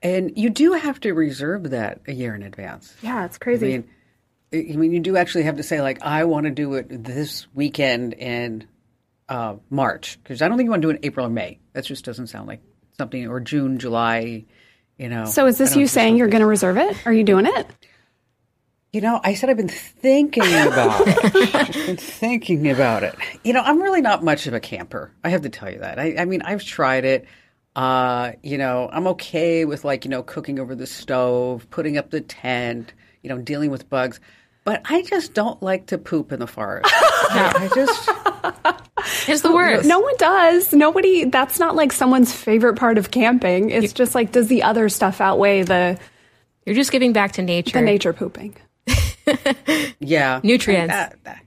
[0.05, 2.95] And you do have to reserve that a year in advance.
[3.01, 3.73] Yeah, it's crazy.
[3.73, 6.75] I mean, I mean, you do actually have to say like, I want to do
[6.75, 8.67] it this weekend in
[9.27, 11.57] uh, March because I don't think you want to do it in April or May.
[11.73, 12.61] That just doesn't sound like
[12.99, 14.45] something or June, July.
[14.99, 15.25] You know.
[15.25, 16.95] so is this you saying you're going to reserve it?
[17.07, 17.67] Are you doing it?
[18.93, 21.73] You know, I said I've been thinking about it.
[21.85, 23.15] Been thinking about it.
[23.43, 25.11] You know, I'm really not much of a camper.
[25.21, 25.99] I have to tell you that.
[25.99, 27.25] I, I mean, I've tried it.
[27.75, 32.09] Uh, you know, I'm okay with like, you know, cooking over the stove, putting up
[32.09, 34.19] the tent, you know, dealing with bugs.
[34.63, 36.89] But I just don't like to poop in the forest.
[36.95, 38.09] I just
[39.29, 39.87] It's the worst.
[39.87, 40.73] No one does.
[40.73, 43.69] Nobody, that's not like someone's favorite part of camping.
[43.69, 45.99] It's just like, does the other stuff outweigh the,
[46.65, 47.77] You're just giving back to nature.
[47.77, 48.55] the nature pooping?
[49.99, 50.39] yeah.
[50.43, 50.91] Nutrients.
[50.93, 51.41] That- that-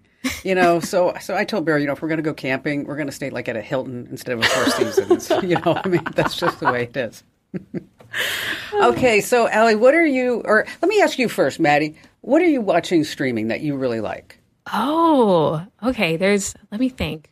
[0.45, 2.85] you know, so so I told Barry, you know, if we're going to go camping,
[2.85, 5.31] we're going to stay like at a Hilton instead of a Four Seasons.
[5.43, 7.23] you know, I mean, that's just the way it is.
[8.75, 10.43] okay, so Allie, what are you?
[10.45, 11.97] Or let me ask you first, Maddie.
[12.21, 14.39] What are you watching streaming that you really like?
[14.73, 16.17] Oh, okay.
[16.17, 17.31] There's, let me think.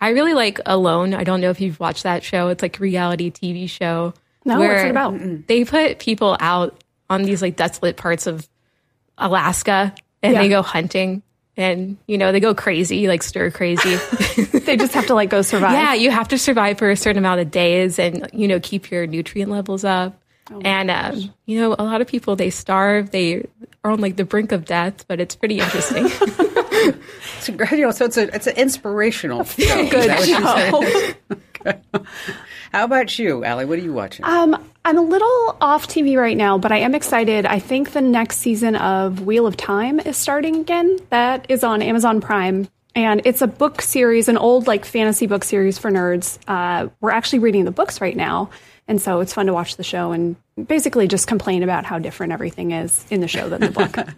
[0.00, 1.14] I really like Alone.
[1.14, 2.48] I don't know if you've watched that show.
[2.48, 4.14] It's like a reality TV show.
[4.44, 5.18] No, what's it about?
[5.46, 8.48] They put people out on these like desolate parts of
[9.18, 10.42] Alaska and Yeah.
[10.42, 11.22] they go hunting
[11.56, 13.96] and, you know, they go crazy, like stir crazy.
[14.70, 15.72] They just have to like go survive.
[15.72, 18.90] yeah, you have to survive for a certain amount of days and, you know, keep
[18.90, 20.16] your nutrient levels up.
[20.52, 23.46] Oh and, um, you know, a lot of people, they starve, they
[23.84, 26.08] are on like the brink of death, but it's pretty interesting.
[27.36, 29.62] It's a, you know, so it's a it's an inspirational show.
[29.80, 32.34] Is Good that what you're show.
[32.72, 33.64] How about you, Allie?
[33.64, 34.24] What are you watching?
[34.24, 37.44] Um, I'm a little off TV right now, but I am excited.
[37.46, 40.98] I think the next season of Wheel of Time is starting again.
[41.10, 42.68] That is on Amazon Prime.
[42.94, 46.38] And it's a book series, an old like fantasy book series for nerds.
[46.48, 48.50] Uh, we're actually reading the books right now.
[48.90, 50.34] And so it's fun to watch the show and
[50.66, 53.96] basically just complain about how different everything is in the show than the book.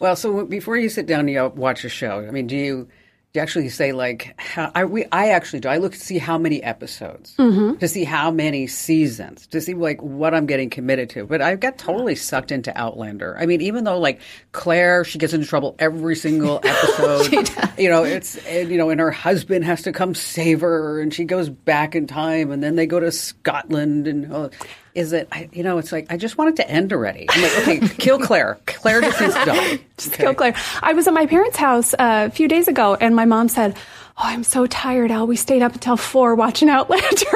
[0.00, 2.88] Well, so before you sit down you watch a show, I mean, do you,
[3.32, 6.36] you actually say like how I we I actually do I look to see how
[6.36, 7.78] many episodes mm-hmm.
[7.78, 11.26] to see how many seasons to see like what I'm getting committed to.
[11.26, 13.36] But I got totally sucked into Outlander.
[13.38, 17.50] I mean, even though like Claire, she gets into trouble every single episode.
[17.78, 21.14] you know, it's and, you know, and her husband has to come save her, and
[21.14, 24.50] she goes back in time, and then they go to Scotland, and oh,
[24.94, 25.28] is it?
[25.32, 27.26] I, you know, it's like I just want it to end already.
[27.30, 28.58] I'm like, okay, kill Claire.
[28.66, 29.80] Claire just needs to die.
[29.96, 30.54] Just kill Claire.
[30.82, 33.76] I was at my parents' house uh, a few days ago, and my mom said,
[34.16, 35.26] "Oh, I'm so tired, Al.
[35.26, 37.26] We stayed up until four watching Outlander."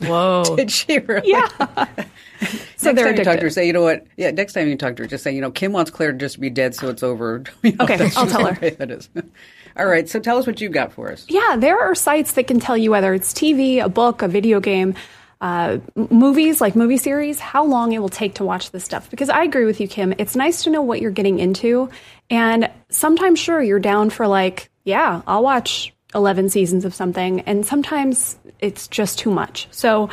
[0.00, 0.56] Whoa.
[0.56, 1.30] Did she really?
[1.30, 1.48] yeah.
[2.76, 4.06] so next they're time you talk to her, say, you know what?
[4.16, 6.18] Yeah, next time you talk to her, just say, you know, Kim wants Claire to
[6.18, 7.42] just be dead, so it's over.
[7.62, 8.70] You know, Okay, I'll tell her.
[8.70, 9.08] That is.
[9.76, 11.26] All right, so tell us what you've got for us.
[11.28, 14.60] Yeah, there are sites that can tell you whether it's TV, a book, a video
[14.60, 14.94] game,
[15.40, 19.10] uh, movies, like movie series, how long it will take to watch this stuff.
[19.10, 20.14] Because I agree with you, Kim.
[20.18, 21.90] It's nice to know what you're getting into.
[22.28, 27.40] And sometimes, sure, you're down for like, yeah, I'll watch 11 seasons of something.
[27.40, 29.68] And sometimes it's just too much.
[29.70, 30.10] So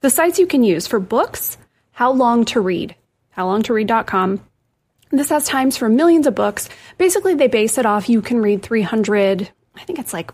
[0.00, 1.58] the sites you can use for books,
[1.92, 2.94] how long to read,
[3.36, 4.40] howlongtoread.com.
[5.10, 6.68] This has times for millions of books.
[6.96, 10.32] Basically, they base it off you can read 300, I think it's like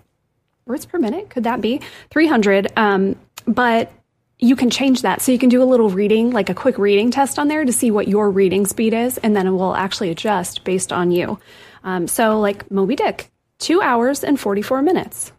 [0.66, 1.30] words per minute.
[1.30, 1.80] Could that be
[2.11, 2.72] 300?
[2.76, 3.92] Um, but
[4.38, 5.22] you can change that.
[5.22, 7.72] So you can do a little reading, like a quick reading test on there to
[7.72, 11.38] see what your reading speed is, and then it will actually adjust based on you.
[11.85, 15.33] Um, so, like Moby Dick, two hours and 44 minutes.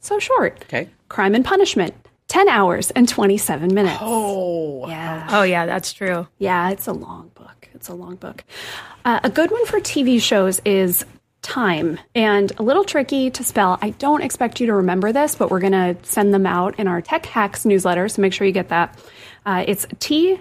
[0.00, 0.62] So short.
[0.64, 0.88] Okay.
[1.08, 1.94] Crime and Punishment,
[2.28, 3.98] 10 hours and 27 minutes.
[4.00, 5.26] Oh, yeah.
[5.30, 6.26] Oh, yeah, that's true.
[6.38, 7.68] Yeah, it's a long book.
[7.74, 8.44] It's a long book.
[9.04, 11.04] Uh, a good one for TV shows is
[11.44, 13.78] Time, and a little tricky to spell.
[13.82, 16.88] I don't expect you to remember this, but we're going to send them out in
[16.88, 18.98] our Tech Hacks newsletter, so make sure you get that.
[19.44, 20.40] Uh, it's T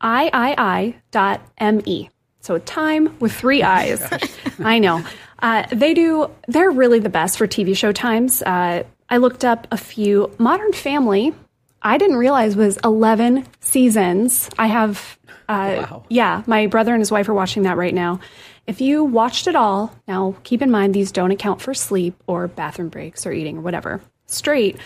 [0.00, 2.08] I I I dot M E.
[2.40, 4.08] So time with three eyes.
[4.60, 5.04] I know.
[5.40, 8.40] Uh, they do, they're really the best for TV show times.
[8.40, 10.30] Uh, I looked up a few.
[10.38, 11.34] Modern Family,
[11.82, 14.48] I didn't realize was 11 seasons.
[14.56, 18.20] I have, uh, yeah, my brother and his wife are watching that right now.
[18.66, 22.48] If you watched it all, now keep in mind these don't account for sleep or
[22.48, 24.00] bathroom breaks or eating or whatever.
[24.26, 24.78] Straight,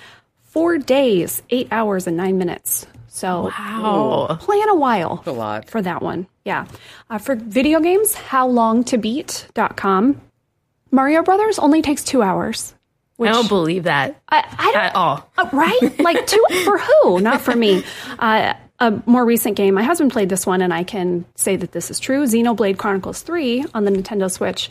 [0.43, 2.87] four days, eight hours, and nine minutes.
[3.07, 4.37] So Wow.
[4.41, 5.71] plan a while a lot.
[5.71, 6.27] for that one.
[6.45, 6.67] Yeah.
[7.09, 10.21] Uh, for video games, howlongtobeat.com.
[10.91, 12.75] Mario Brothers only takes two hours.
[13.21, 15.29] I don't believe that I, I don't at all.
[15.37, 15.99] uh, right?
[15.99, 17.21] Like two for who?
[17.21, 17.83] Not for me.
[18.19, 19.75] Uh, a more recent game.
[19.75, 22.25] My husband played this one, and I can say that this is true.
[22.25, 24.69] Xenoblade Chronicles Three on the Nintendo Switch,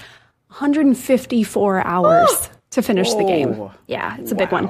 [0.47, 3.49] 154 hours to finish the game.
[3.59, 3.71] Oh.
[3.87, 4.69] Yeah, it's a big one.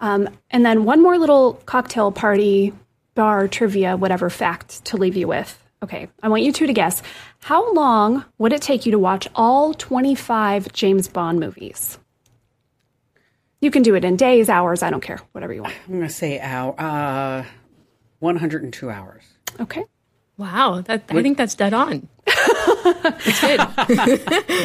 [0.00, 2.72] Um, and then one more little cocktail party,
[3.14, 5.56] bar trivia, whatever fact to leave you with.
[5.82, 7.02] Okay, I want you two to guess.
[7.40, 11.98] How long would it take you to watch all 25 James Bond movies?
[13.60, 15.74] You can do it in days, hours, I don't care, whatever you want.
[15.86, 17.44] I'm going to say hour, uh,
[18.20, 19.22] 102 hours.
[19.60, 19.84] Okay.
[20.36, 22.08] Wow, that, I think that's dead on.
[22.26, 23.60] it's good.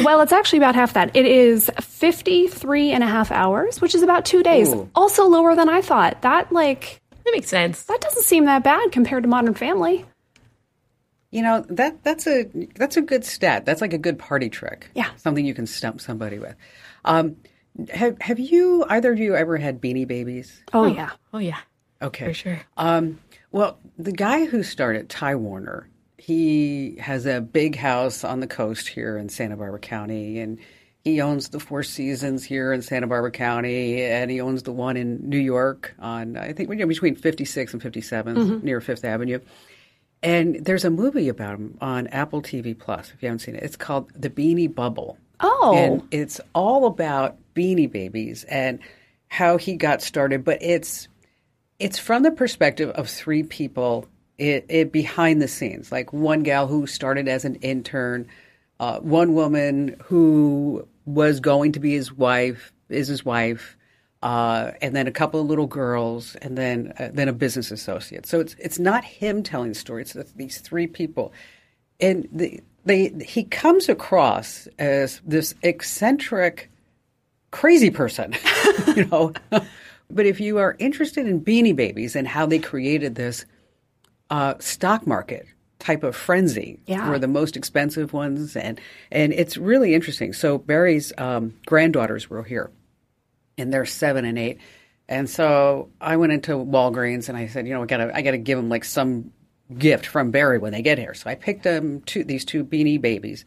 [0.04, 1.14] Well, it's actually about half that.
[1.16, 4.72] It is 53 and a half hours, which is about two days.
[4.72, 4.88] Ooh.
[4.94, 6.22] Also lower than I thought.
[6.22, 7.82] That, like, That makes sense.
[7.84, 10.04] that doesn't seem that bad compared to Modern Family.
[11.30, 12.44] You know that that's a
[12.76, 13.66] that's a good stat.
[13.66, 14.88] That's like a good party trick.
[14.94, 15.10] Yeah.
[15.16, 16.54] something you can stump somebody with.
[17.04, 17.36] Um,
[17.92, 20.62] have have you either of you ever had Beanie Babies?
[20.72, 21.10] Oh, yeah.
[21.34, 21.58] Oh yeah,
[22.00, 22.60] Okay, for sure.
[22.78, 23.18] Um,
[23.52, 28.88] well, the guy who started Ty Warner, he has a big house on the coast
[28.88, 30.58] here in Santa Barbara County, and
[31.04, 34.96] he owns the Four Seasons here in Santa Barbara County, and he owns the one
[34.96, 38.66] in New York on I think you know, between 56 and 57 mm-hmm.
[38.66, 39.38] near Fifth Avenue.
[40.22, 43.12] And there's a movie about him on Apple TV Plus.
[43.14, 45.18] If you haven't seen it, it's called The Beanie Bubble.
[45.38, 45.74] Oh.
[45.76, 48.78] and it's all about Beanie Babies and
[49.28, 50.44] how he got started.
[50.44, 51.08] But it's
[51.78, 54.06] it's from the perspective of three people
[54.38, 55.90] it, it behind the scenes.
[55.90, 58.28] Like one gal who started as an intern
[58.78, 63.76] uh, one woman who was going to be his wife is his wife
[64.22, 68.26] uh, and then a couple of little girls and then uh, then a business associate.
[68.26, 71.32] So it's it's not him telling the story it's these three people.
[72.00, 76.70] And the, they he comes across as this eccentric
[77.50, 78.34] crazy person,
[78.96, 79.32] you know.
[80.10, 83.44] But if you are interested in Beanie Babies and how they created this
[84.30, 85.46] uh, stock market
[85.78, 87.06] type of frenzy Yeah.
[87.06, 90.32] for the most expensive ones, and and it's really interesting.
[90.32, 92.70] So Barry's um, granddaughters were here,
[93.58, 94.58] and they're seven and eight.
[95.08, 98.38] And so I went into Walgreens and I said, you know, I gotta, I gotta
[98.38, 99.30] give them like some
[99.78, 101.14] gift from Barry when they get here.
[101.14, 103.44] So I picked them two, these two beanie babies.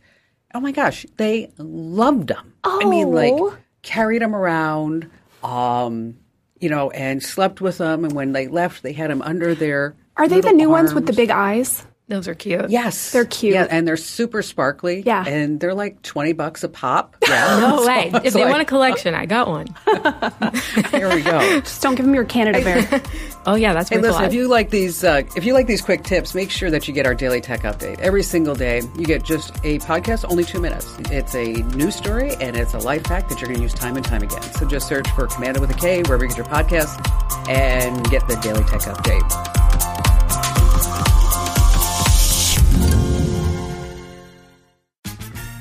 [0.54, 2.54] Oh my gosh, they loved them.
[2.64, 3.58] I mean, like Oh.
[3.82, 5.10] carried them around,
[5.44, 6.16] um,
[6.60, 8.06] you know, and slept with them.
[8.06, 9.96] And when they left, they had them under their.
[10.18, 11.86] Are they the new ones with the big eyes?
[12.10, 12.70] Those are cute.
[12.70, 13.54] Yes, They're cute.
[13.54, 15.04] Yeah, and they're super sparkly.
[15.06, 15.24] Yeah.
[15.28, 17.16] and they're like twenty bucks a pop.
[17.30, 18.12] Yeah, No way.
[18.24, 19.68] If they like- want a collection, I got one.
[20.92, 21.60] Here we go.
[21.62, 23.02] Just don't give them your Canada Bear.
[23.46, 24.28] Oh yeah, that's Hey, worth a listen, lot.
[24.30, 26.94] if you like these, uh, if you like these quick tips, make sure that you
[26.94, 28.82] get our daily tech update every single day.
[28.98, 30.96] You get just a podcast, only two minutes.
[31.12, 33.96] It's a news story and it's a life hack that you're going to use time
[33.96, 34.42] and time again.
[34.42, 36.98] So just search for Komando with a K wherever you get your podcast
[37.48, 39.59] and get the daily tech update.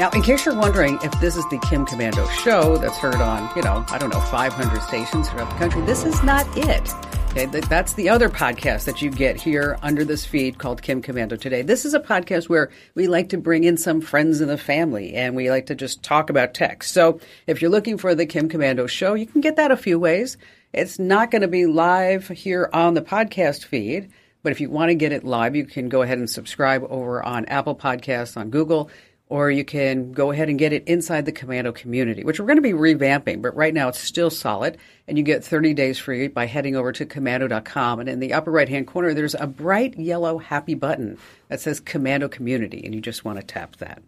[0.00, 3.54] Now, in case you're wondering if this is the Kim Komando show that's heard on,
[3.54, 6.90] you know, I don't know, 500 stations throughout the country, this is not it.
[7.32, 11.38] Okay, that's the other podcast that you get here under this feed called Kim Komando
[11.38, 11.60] Today.
[11.60, 15.12] This is a podcast where we like to bring in some friends in the family
[15.12, 16.82] and we like to just talk about tech.
[16.82, 19.98] So if you're looking for the Kim Komando show, you can get that a few
[19.98, 20.38] ways.
[20.72, 24.08] It's not going to be live here on the podcast feed.
[24.42, 27.22] But if you want to get it live, you can go ahead and subscribe over
[27.22, 28.90] on Apple Podcasts, on Google,
[29.30, 32.56] or you can go ahead and get it inside the Komando community, which we're going
[32.56, 34.76] to be revamping, but right now it's still solid.
[35.06, 38.00] And you get 30 days free by heading over to komando.com.
[38.00, 41.16] And in the upper right hand corner, there's a bright yellow happy button
[41.48, 44.02] that says Komando Community, and you just want to tap that.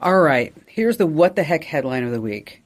[0.00, 2.62] All right, here's the what the heck headline of the week.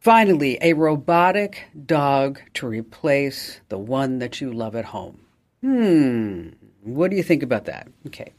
[0.00, 5.18] Finally, a robotic dog to replace the one that you love at home.
[5.62, 6.48] Hmm.
[6.82, 7.88] What do you think about that?
[8.06, 8.32] Okay.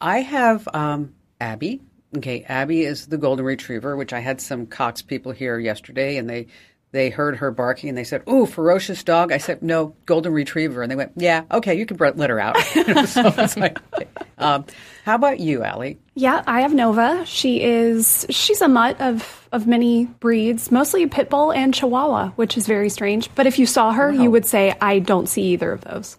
[0.00, 1.80] I have um, Abby,
[2.16, 6.28] Okay, Abby is the golden retriever, which I had some Cox people here yesterday, and
[6.30, 6.46] they
[6.92, 10.82] they heard her barking and they said, "Ooh, ferocious dog." I said, "No, golden retriever,"
[10.82, 12.56] and they went, "Yeah, okay, you can let her out."
[13.08, 14.06] so it's like, okay.
[14.38, 14.64] um,
[15.04, 15.98] how about you, Allie?
[16.14, 17.26] Yeah, I have Nova.
[17.26, 22.56] She is she's a mutt of of many breeds, mostly pit bull and Chihuahua, which
[22.56, 23.28] is very strange.
[23.34, 26.16] But if you saw her, you would say, "I don't see either of those."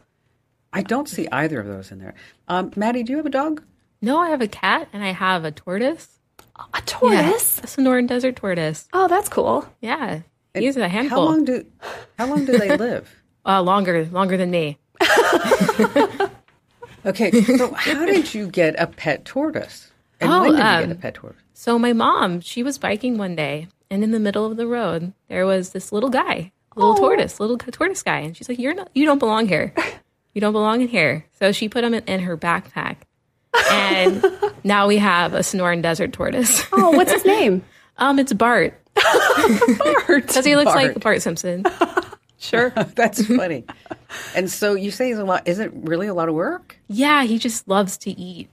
[0.74, 2.16] I don't see either of those in there.
[2.50, 3.64] Um, Maddie, do you have a dog?
[4.02, 6.20] No, I have a cat and I have a tortoise.
[6.74, 7.58] A tortoise?
[7.58, 8.88] Yeah, a Sonoran desert tortoise.
[8.94, 9.68] Oh, that's cool.
[9.82, 10.22] Yeah,
[10.54, 11.18] he's a handful.
[11.20, 11.66] How long do
[12.18, 13.14] how long do they live?
[13.46, 14.78] uh, longer, longer than me.
[17.06, 19.92] Okay, so how did you get a pet tortoise?
[20.20, 21.40] And Oh, when did you um, get a pet tortoise?
[21.54, 25.14] So my mom, she was biking one day, and in the middle of the road,
[25.28, 28.90] there was this little guy, little tortoise, little tortoise guy, and she's like, "You're not,
[28.96, 29.72] you don't belong here.
[30.34, 32.96] You don't belong in here." So she put him in, in her backpack,
[33.72, 34.26] and
[34.64, 36.66] now we have a Sonoran desert tortoise.
[36.74, 37.64] Oh, what's his name?
[37.98, 40.26] um, it's Bart Bart.
[40.26, 41.02] because he looks like Bart.
[41.04, 41.66] Bart Simpson.
[42.38, 42.70] Sure.
[42.70, 43.66] That's funny.
[44.36, 45.48] and so you say it's a lot.
[45.48, 46.78] Is it really a lot of work?
[46.88, 48.50] Yeah, he just loves to eat.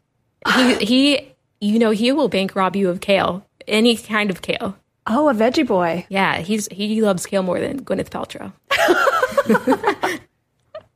[0.55, 4.77] He he, you know, he will bank rob you of kale, any kind of kale.
[5.07, 6.07] Oh, a veggie boy.
[6.09, 8.53] Yeah, he's he loves kale more than Gwyneth Paltrow.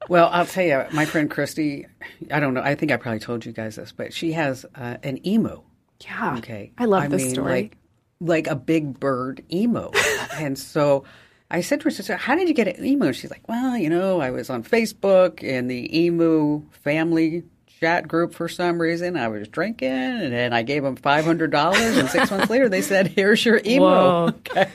[0.08, 1.86] Well, I'll tell you, my friend Christy.
[2.30, 2.62] I don't know.
[2.62, 5.62] I think I probably told you guys this, but she has uh, an emu.
[6.04, 6.36] Yeah.
[6.38, 7.52] Okay, I love this mean, story.
[7.52, 7.76] Like,
[8.20, 9.90] like a big bird emo.
[10.34, 11.04] and so
[11.50, 13.12] I said to her sister, "How did you get an emo?
[13.12, 17.44] She's like, "Well, you know, I was on Facebook in the emu family
[17.80, 19.16] chat group for some reason.
[19.16, 22.68] I was drinking, and then I gave them five hundred dollars, and six months later,
[22.68, 24.68] they said, "Here's your emu." Okay.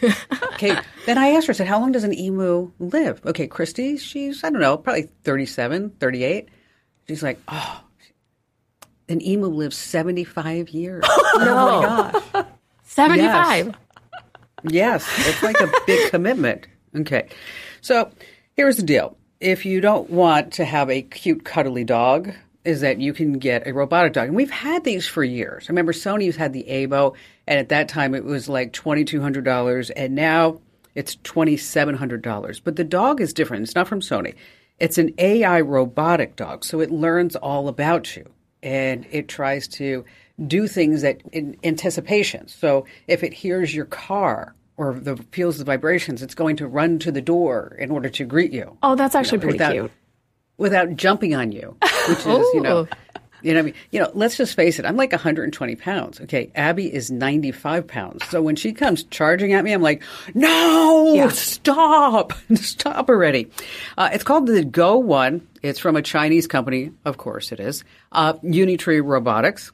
[0.53, 0.79] okay.
[1.05, 4.43] Then I asked her, I said, "How long does an emu live?" Okay, Christy, she's
[4.43, 6.49] I don't know, probably 37, 38.
[7.07, 7.83] She's like, "Oh."
[9.09, 11.03] An emu lives 75 years.
[11.09, 12.45] oh my gosh.
[12.83, 13.75] Seventy-five.
[14.63, 16.67] Yes, it's like a big commitment.
[16.95, 17.27] Okay.
[17.81, 18.11] So
[18.55, 19.17] here's the deal.
[19.39, 22.31] If you don't want to have a cute, cuddly dog,
[22.63, 24.27] is that you can get a robotic dog.
[24.27, 25.65] And we've had these for years.
[25.67, 27.15] I remember Sony's had the Aibo,
[27.47, 30.59] and at that time it was like $2,200, and now
[30.95, 32.61] it's $2,700.
[32.63, 33.63] But the dog is different.
[33.63, 34.35] It's not from Sony.
[34.79, 38.25] It's an AI robotic dog, so it learns all about you
[38.63, 40.05] and it tries to
[40.47, 42.47] do things that in anticipation.
[42.47, 46.99] So if it hears your car or the feels the vibrations, it's going to run
[46.99, 49.91] to the door in order to greet you Oh, that's actually pretty without, cute.
[50.61, 51.75] Without jumping on you,
[52.07, 52.87] which is you know.
[53.43, 54.11] You know, what I mean, you know.
[54.13, 54.85] Let's just face it.
[54.85, 56.21] I'm like 120 pounds.
[56.21, 58.23] Okay, Abby is 95 pounds.
[58.25, 60.03] So when she comes charging at me, I'm like,
[60.35, 63.49] "No, stop, stop already!"
[63.97, 65.47] Uh, it's called the Go One.
[65.63, 67.83] It's from a Chinese company, of course it is.
[68.11, 69.71] Uh, Unitree Robotics.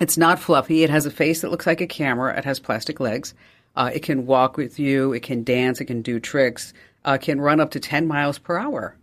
[0.00, 0.84] It's not fluffy.
[0.84, 2.38] It has a face that looks like a camera.
[2.38, 3.34] It has plastic legs.
[3.74, 5.12] Uh, it can walk with you.
[5.12, 5.80] It can dance.
[5.80, 6.72] It can do tricks.
[7.04, 8.96] Uh, can run up to 10 miles per hour.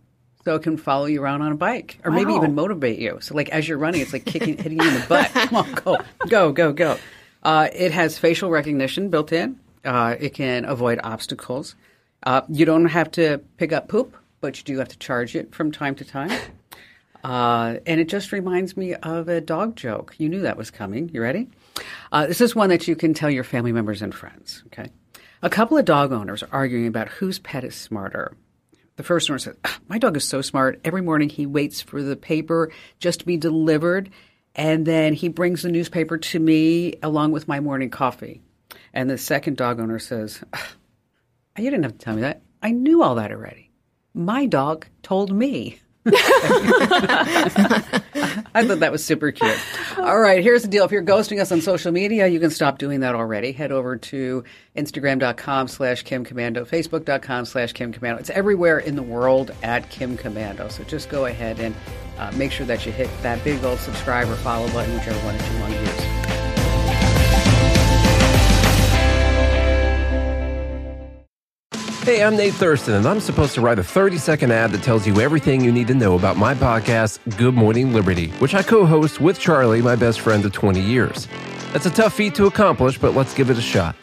[0.44, 3.18] So it can follow you around on a bike or maybe even motivate you.
[3.20, 5.30] So like as you're running, it's like kicking, hitting you in the butt.
[5.34, 6.98] Come on, go, go, go, go.
[7.42, 9.58] Uh, it has facial recognition built in.
[9.84, 11.74] Uh, it can avoid obstacles.
[12.24, 15.54] Uh, you don't have to pick up poop, but you do have to charge it
[15.54, 16.30] from time to time.
[17.22, 20.14] Uh, and it just reminds me of a dog joke.
[20.18, 21.08] You knew that was coming.
[21.08, 21.48] You ready?
[22.12, 24.62] Uh, this is one that you can tell your family members and friends.
[24.66, 24.90] Okay.
[25.42, 28.36] A couple of dog owners are arguing about whose pet is smarter.
[28.96, 30.80] The first owner says, "Ah, My dog is so smart.
[30.84, 34.10] Every morning he waits for the paper just to be delivered,
[34.54, 38.40] and then he brings the newspaper to me along with my morning coffee.
[38.92, 40.68] And the second dog owner says, "Ah,
[41.58, 42.42] You didn't have to tell me that.
[42.62, 43.70] I knew all that already.
[44.14, 45.80] My dog told me.
[48.54, 49.58] I thought that was super cute.
[49.98, 50.84] All right, here's the deal.
[50.84, 53.52] If you're ghosting us on social media, you can stop doing that already.
[53.52, 54.44] Head over to
[54.76, 58.20] Instagram.com slash Kim Komando, Facebook.com slash Kim Komando.
[58.20, 60.70] It's everywhere in the world at Kim Komando.
[60.70, 61.74] So just go ahead and
[62.18, 65.36] uh, make sure that you hit that big old subscribe or follow button, whichever one
[65.36, 66.13] that you want to use.
[72.04, 75.06] Hey, I'm Nate Thurston, and I'm supposed to write a 30 second ad that tells
[75.06, 78.84] you everything you need to know about my podcast, Good Morning Liberty, which I co
[78.84, 81.26] host with Charlie, my best friend of 20 years.
[81.72, 83.96] That's a tough feat to accomplish, but let's give it a shot.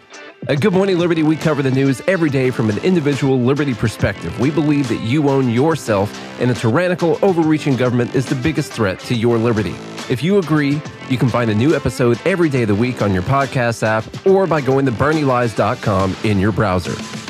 [0.48, 4.40] At Good Morning Liberty, we cover the news every day from an individual liberty perspective.
[4.40, 6.12] We believe that you own yourself,
[6.42, 9.76] and a tyrannical, overreaching government is the biggest threat to your liberty.
[10.10, 13.14] If you agree, you can find a new episode every day of the week on
[13.14, 17.21] your podcast app or by going to bernielies.com in your browser.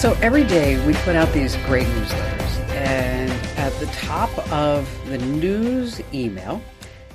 [0.00, 5.18] So every day we put out these great newsletters, and at the top of the
[5.18, 6.62] news email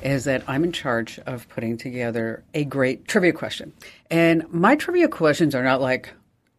[0.04, 3.74] is that I'm in charge of putting together a great trivia question.
[4.12, 6.14] And my trivia questions are not like,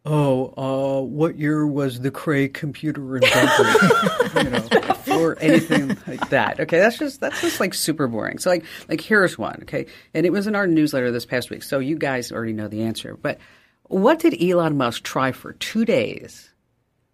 [0.05, 4.35] oh, uh, what year was the Cray computer invented?
[4.43, 6.59] you know, or anything like that.
[6.59, 8.37] Okay, that's just that's just like super boring.
[8.39, 9.59] So like like here's one.
[9.61, 12.67] Okay, and it was in our newsletter this past week, so you guys already know
[12.67, 13.15] the answer.
[13.15, 13.39] But
[13.87, 16.53] what did Elon Musk try for two days,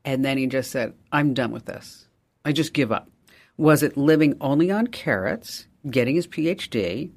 [0.06, 2.08] and then he just said, "I'm done with this.
[2.46, 3.10] I just give up."
[3.58, 7.12] Was it living only on carrots, getting his PhD,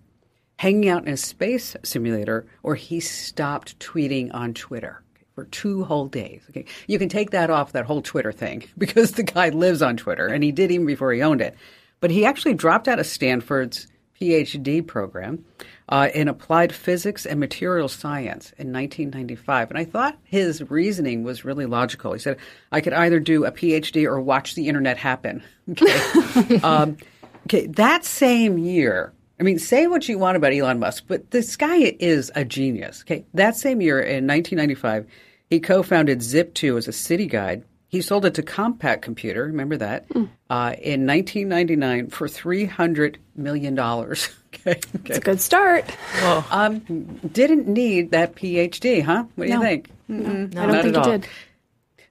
[0.59, 5.03] hanging out in a space simulator, or he stopped tweeting on Twitter?
[5.37, 6.43] for two whole days.
[6.49, 9.97] Okay, you can take that off that whole Twitter thing because the guy lives on
[9.97, 11.55] Twitter and he did even before he owned it.
[12.01, 13.87] But he actually dropped out of Stanford's
[14.19, 15.45] PhD program
[15.89, 19.71] uh, in applied physics and material science in 1995.
[19.71, 22.13] And I thought his reasoning was really logical.
[22.13, 22.39] He said,
[22.73, 25.43] I could either do a PhD or watch the internet happen.
[25.69, 26.61] Okay.
[26.63, 26.97] um,
[27.47, 27.67] okay.
[27.67, 31.97] That same year, I mean, say what you want about Elon Musk, but this guy
[31.99, 33.03] is a genius.
[33.03, 33.25] Okay.
[33.35, 35.07] That same year in 1995,
[35.51, 37.65] he co founded Zip2 as a city guide.
[37.97, 40.29] He sold it to Compaq Computer, remember that, mm.
[40.51, 43.79] uh, in 1999 for $300 million.
[43.79, 44.21] okay,
[44.67, 44.81] okay.
[45.07, 45.87] It's a good start.
[46.51, 46.81] Um,
[47.33, 49.25] didn't need that PhD, huh?
[49.35, 49.57] What do no.
[49.57, 49.91] you think?
[50.09, 51.29] No, no I don't think he did.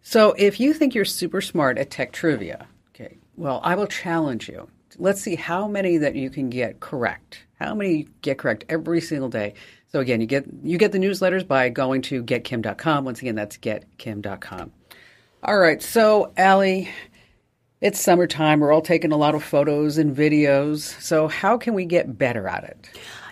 [0.02, 4.50] So if you think you're super smart at tech trivia, okay, well, I will challenge
[4.50, 4.68] you.
[4.98, 7.44] Let's see how many that you can get correct.
[7.60, 9.54] How many get correct every single day.
[9.92, 13.06] So again, you get you get the newsletters by going to getkim.com.
[13.06, 14.72] Once again, that's getkim.com.
[15.48, 16.89] All right, so Allie,
[17.80, 18.62] it's summertime.
[18.62, 21.00] We're all taking a lot of photos and videos.
[21.00, 22.89] So how can we get better at it?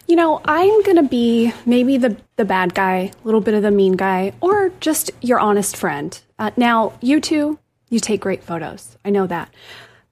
[0.08, 3.64] You know, I'm going to be maybe the the bad guy, a little bit of
[3.64, 6.22] the mean guy, or just your honest friend.
[6.38, 7.58] Uh, now, you two,
[7.90, 8.96] you take great photos.
[9.04, 9.52] I know that.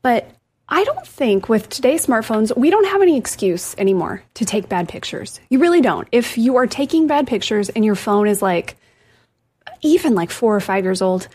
[0.01, 0.27] But
[0.67, 4.89] I don't think with today's smartphones, we don't have any excuse anymore to take bad
[4.89, 5.39] pictures.
[5.51, 6.07] You really don't.
[6.11, 8.75] If you are taking bad pictures and your phone is like,
[9.83, 11.27] even like four or five years old,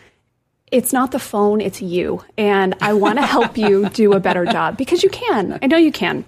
[0.71, 2.23] it's not the phone, it's you.
[2.37, 5.59] And I want to help you do a better job because you can.
[5.63, 6.25] I know you can.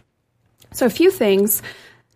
[0.73, 1.63] So, a few things.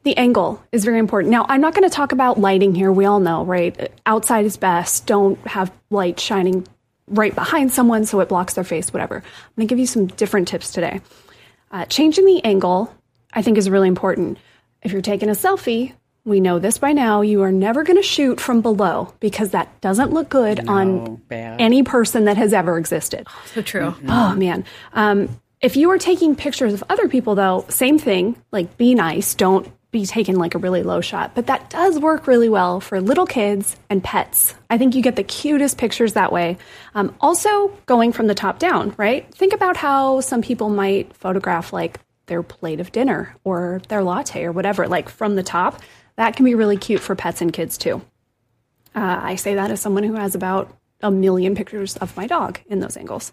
[0.05, 1.31] The angle is very important.
[1.31, 2.91] Now, I'm not going to talk about lighting here.
[2.91, 3.93] We all know, right?
[4.05, 5.07] Outside is best.
[5.07, 6.67] Don't have light shining
[7.07, 9.17] right behind someone so it blocks their face, whatever.
[9.17, 11.01] I'm going to give you some different tips today.
[11.71, 12.93] Uh, changing the angle,
[13.33, 14.39] I think, is really important.
[14.83, 15.93] If you're taking a selfie,
[16.25, 19.81] we know this by now, you are never going to shoot from below because that
[19.81, 21.61] doesn't look good no, on bad.
[21.61, 23.27] any person that has ever existed.
[23.47, 23.91] So true.
[23.91, 24.11] Mm-hmm.
[24.11, 24.65] Oh, man.
[24.93, 29.35] Um, if you are taking pictures of other people, though, same thing, like be nice.
[29.35, 33.01] Don't be taken like a really low shot, but that does work really well for
[33.01, 34.55] little kids and pets.
[34.71, 36.57] I think you get the cutest pictures that way.
[36.95, 39.33] Um, also, going from the top down, right?
[39.35, 44.45] Think about how some people might photograph like their plate of dinner or their latte
[44.45, 45.81] or whatever, like from the top.
[46.23, 48.01] That can be really cute for pets and kids too.
[48.95, 52.61] Uh, I say that as someone who has about a million pictures of my dog
[52.69, 53.33] in those angles.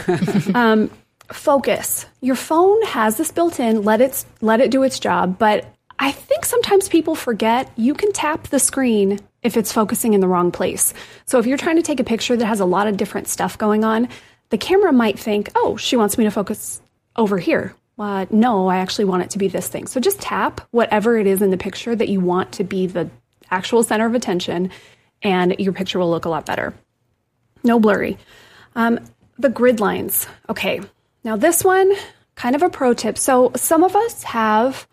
[0.54, 0.90] um,
[1.30, 2.06] focus.
[2.22, 3.84] Your phone has this built in.
[3.84, 5.66] Let it let it do its job, but
[5.98, 10.28] I think sometimes people forget you can tap the screen if it's focusing in the
[10.28, 10.94] wrong place.
[11.26, 13.58] So if you're trying to take a picture that has a lot of different stuff
[13.58, 14.08] going on,
[14.48, 16.80] the camera might think, oh, she wants me to focus
[17.14, 17.74] over here.
[18.02, 19.86] Uh, no, I actually want it to be this thing.
[19.86, 23.08] So just tap whatever it is in the picture that you want to be the
[23.48, 24.72] actual center of attention,
[25.22, 26.74] and your picture will look a lot better.
[27.62, 28.18] No blurry.
[28.74, 28.98] Um,
[29.38, 30.26] the grid lines.
[30.48, 30.80] Okay,
[31.22, 31.92] now this one,
[32.34, 33.16] kind of a pro tip.
[33.16, 34.88] So some of us have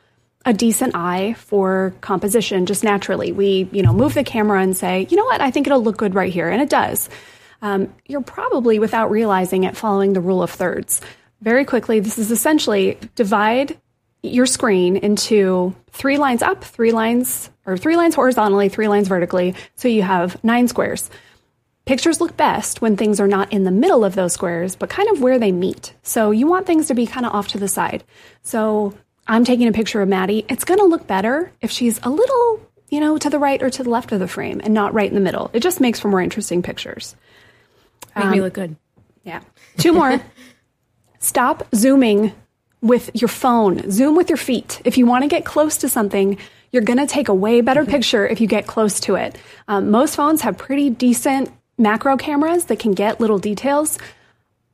[0.46, 3.32] a decent eye for composition just naturally.
[3.32, 5.98] We, you know, move the camera and say, you know what, I think it'll look
[5.98, 6.48] good right here.
[6.48, 7.10] And it does.
[7.64, 11.02] Um, you're probably, without realizing it, following the rule of thirds.
[11.42, 13.78] Very quickly, this is essentially divide
[14.22, 19.56] your screen into three lines up, three lines, or three lines horizontally, three lines vertically.
[19.76, 21.10] So you have nine squares.
[21.86, 25.10] Pictures look best when things are not in the middle of those squares, but kind
[25.10, 25.94] of where they meet.
[26.04, 28.04] So you want things to be kind of off to the side.
[28.44, 28.94] So
[29.28, 32.62] I'm taking a picture of Maddie, it's going to look better if she's a little,
[32.90, 35.08] you know, to the right or to the left of the frame and not right
[35.08, 35.50] in the middle.
[35.54, 37.16] It just makes for more interesting pictures.
[38.16, 38.76] Make um, me look good.
[39.24, 39.42] Yeah.
[39.78, 40.22] Two more.
[41.20, 42.34] Stop zooming
[42.82, 43.92] with your phone.
[43.92, 44.82] Zoom with your feet.
[44.86, 46.38] If you want to get close to something,
[46.72, 49.38] you're going to take a way better picture if you get close to it.
[49.68, 53.98] Um, most phones have pretty decent macro cameras that can get little details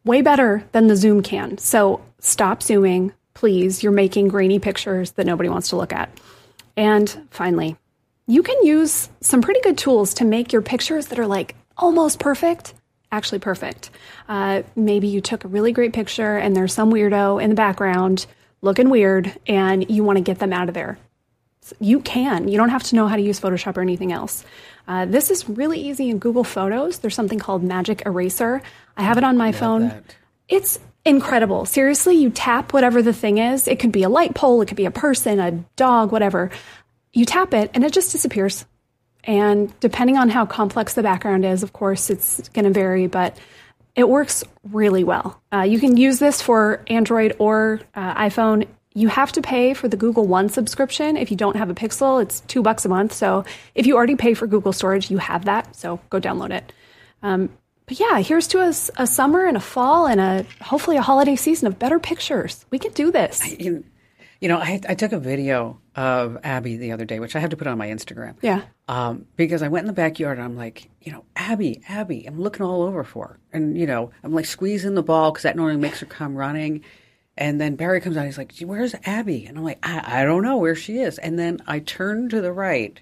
[0.03, 1.57] way better than the zoom can.
[1.57, 6.09] So stop zooming, please, you're making grainy pictures that nobody wants to look at.
[6.77, 7.75] And finally,
[8.27, 12.19] you can use some pretty good tools to make your pictures that are like almost
[12.19, 12.73] perfect
[13.11, 13.89] actually perfect.
[14.27, 18.25] Uh, maybe you took a really great picture and there's some weirdo in the background
[18.61, 20.97] looking weird and you want to get them out of there.
[21.79, 22.47] You can.
[22.47, 24.43] You don't have to know how to use Photoshop or anything else.
[24.87, 26.99] Uh, this is really easy in Google Photos.
[26.99, 28.61] There's something called Magic Eraser.
[28.97, 29.89] I have it on my phone.
[29.89, 30.15] that.
[30.47, 31.65] It's incredible.
[31.65, 33.67] Seriously, you tap whatever the thing is.
[33.67, 36.51] It could be a light pole, it could be a person, a dog, whatever.
[37.13, 38.65] You tap it and it just disappears.
[39.25, 43.37] And depending on how complex the background is, of course, it's going to vary, but
[43.95, 45.41] it works really well.
[45.51, 48.67] Uh, you can use this for Android or uh, iPhone.
[48.93, 51.17] You have to pay for the Google One subscription.
[51.17, 53.13] If you don't have a Pixel, it's two bucks a month.
[53.13, 55.75] So if you already pay for Google storage, you have that.
[55.75, 56.71] So go download it.
[57.23, 57.49] Um,
[57.87, 61.67] but yeah, here's to a summer and a fall and a hopefully a holiday season
[61.67, 62.65] of better pictures.
[62.71, 63.59] We can do this.
[63.59, 63.83] You,
[64.39, 67.49] you know, I, I took a video of Abby the other day, which I have
[67.51, 68.35] to put on my Instagram.
[68.41, 68.63] Yeah.
[68.87, 72.39] Um, because I went in the backyard and I'm like, you know, Abby, Abby, I'm
[72.39, 73.39] looking all over for her.
[73.53, 76.83] And, you know, I'm like squeezing the ball because that normally makes her come running.
[77.37, 79.45] And then Barry comes out, he's like, where's Abby?
[79.45, 81.17] And I'm like, I, I don't know where she is.
[81.17, 82.99] And then I turn to the right.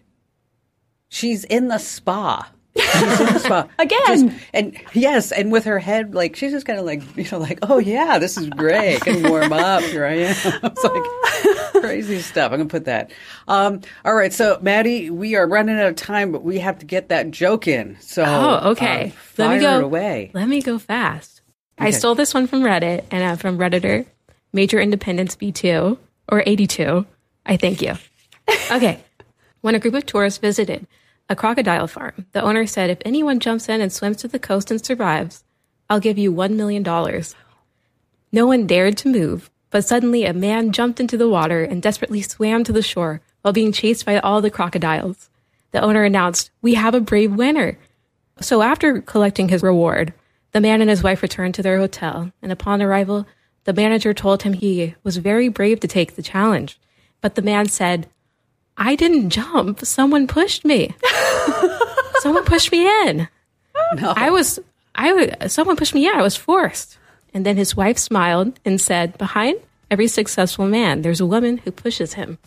[1.09, 2.51] She's in the spa.
[2.75, 3.67] She's in spa.
[3.77, 3.99] Again.
[4.07, 7.37] Just- and yes, and with her head, like, she's just kind of like, you know,
[7.37, 9.01] like, oh yeah, this is great.
[9.01, 9.83] Can warm up.
[9.83, 10.35] Here I am.
[10.63, 12.51] It's like crazy stuff.
[12.51, 13.11] I'm going to put that.
[13.47, 14.33] Um, all right.
[14.33, 17.67] So, Maddie, we are running out of time, but we have to get that joke
[17.67, 17.97] in.
[17.99, 19.07] So, Oh, okay.
[19.07, 20.31] uh, fire let me go away.
[20.33, 21.41] Let me go fast.
[21.77, 24.05] I stole this one from Reddit and uh, from Redditor,
[24.53, 25.97] Major Independence B2
[26.29, 27.05] or 82.
[27.45, 27.95] I thank you.
[28.71, 28.99] Okay.
[29.61, 30.85] when a group of tourists visited
[31.29, 34.71] a crocodile farm, the owner said, If anyone jumps in and swims to the coast
[34.71, 35.43] and survives,
[35.89, 36.83] I'll give you $1 million.
[38.31, 42.21] No one dared to move, but suddenly a man jumped into the water and desperately
[42.21, 45.29] swam to the shore while being chased by all the crocodiles.
[45.71, 47.77] The owner announced, We have a brave winner.
[48.39, 50.13] So after collecting his reward,
[50.51, 53.25] the man and his wife returned to their hotel, and upon arrival,
[53.63, 56.79] the manager told him he was very brave to take the challenge.
[57.21, 58.07] But the man said,
[58.77, 59.85] I didn't jump.
[59.85, 60.93] Someone pushed me.
[62.21, 63.27] someone pushed me in.
[63.95, 64.13] No.
[64.15, 64.59] I was,
[64.95, 66.15] I was, someone pushed me in.
[66.15, 66.97] I was forced.
[67.33, 69.57] And then his wife smiled and said, Behind
[69.91, 72.37] every successful man, there's a woman who pushes him.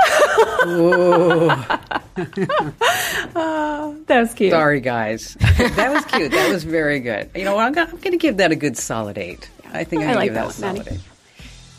[3.34, 4.50] oh, That was cute.
[4.52, 5.34] Sorry, guys.
[5.34, 6.30] that was cute.
[6.32, 7.30] That was very good.
[7.34, 7.64] You know what?
[7.66, 9.48] I'm going I'm to give that a good solid eight.
[9.72, 11.00] I think I'm I going to give that, that a solid eight.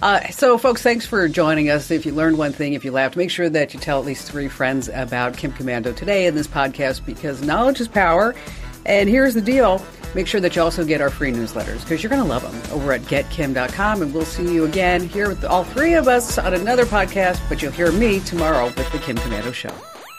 [0.02, 1.92] Uh, so, folks, thanks for joining us.
[1.92, 4.32] If you learned one thing, if you laughed, make sure that you tell at least
[4.32, 8.34] three friends about Kim Komando today in this podcast because knowledge is power.
[8.86, 9.86] And here's the deal
[10.16, 12.76] make sure that you also get our free newsletters because you're going to love them
[12.76, 14.02] over at getkim.com.
[14.02, 17.62] And we'll see you again here with all three of us on another podcast, but
[17.62, 19.74] you'll hear me tomorrow with the Kim Komando Show.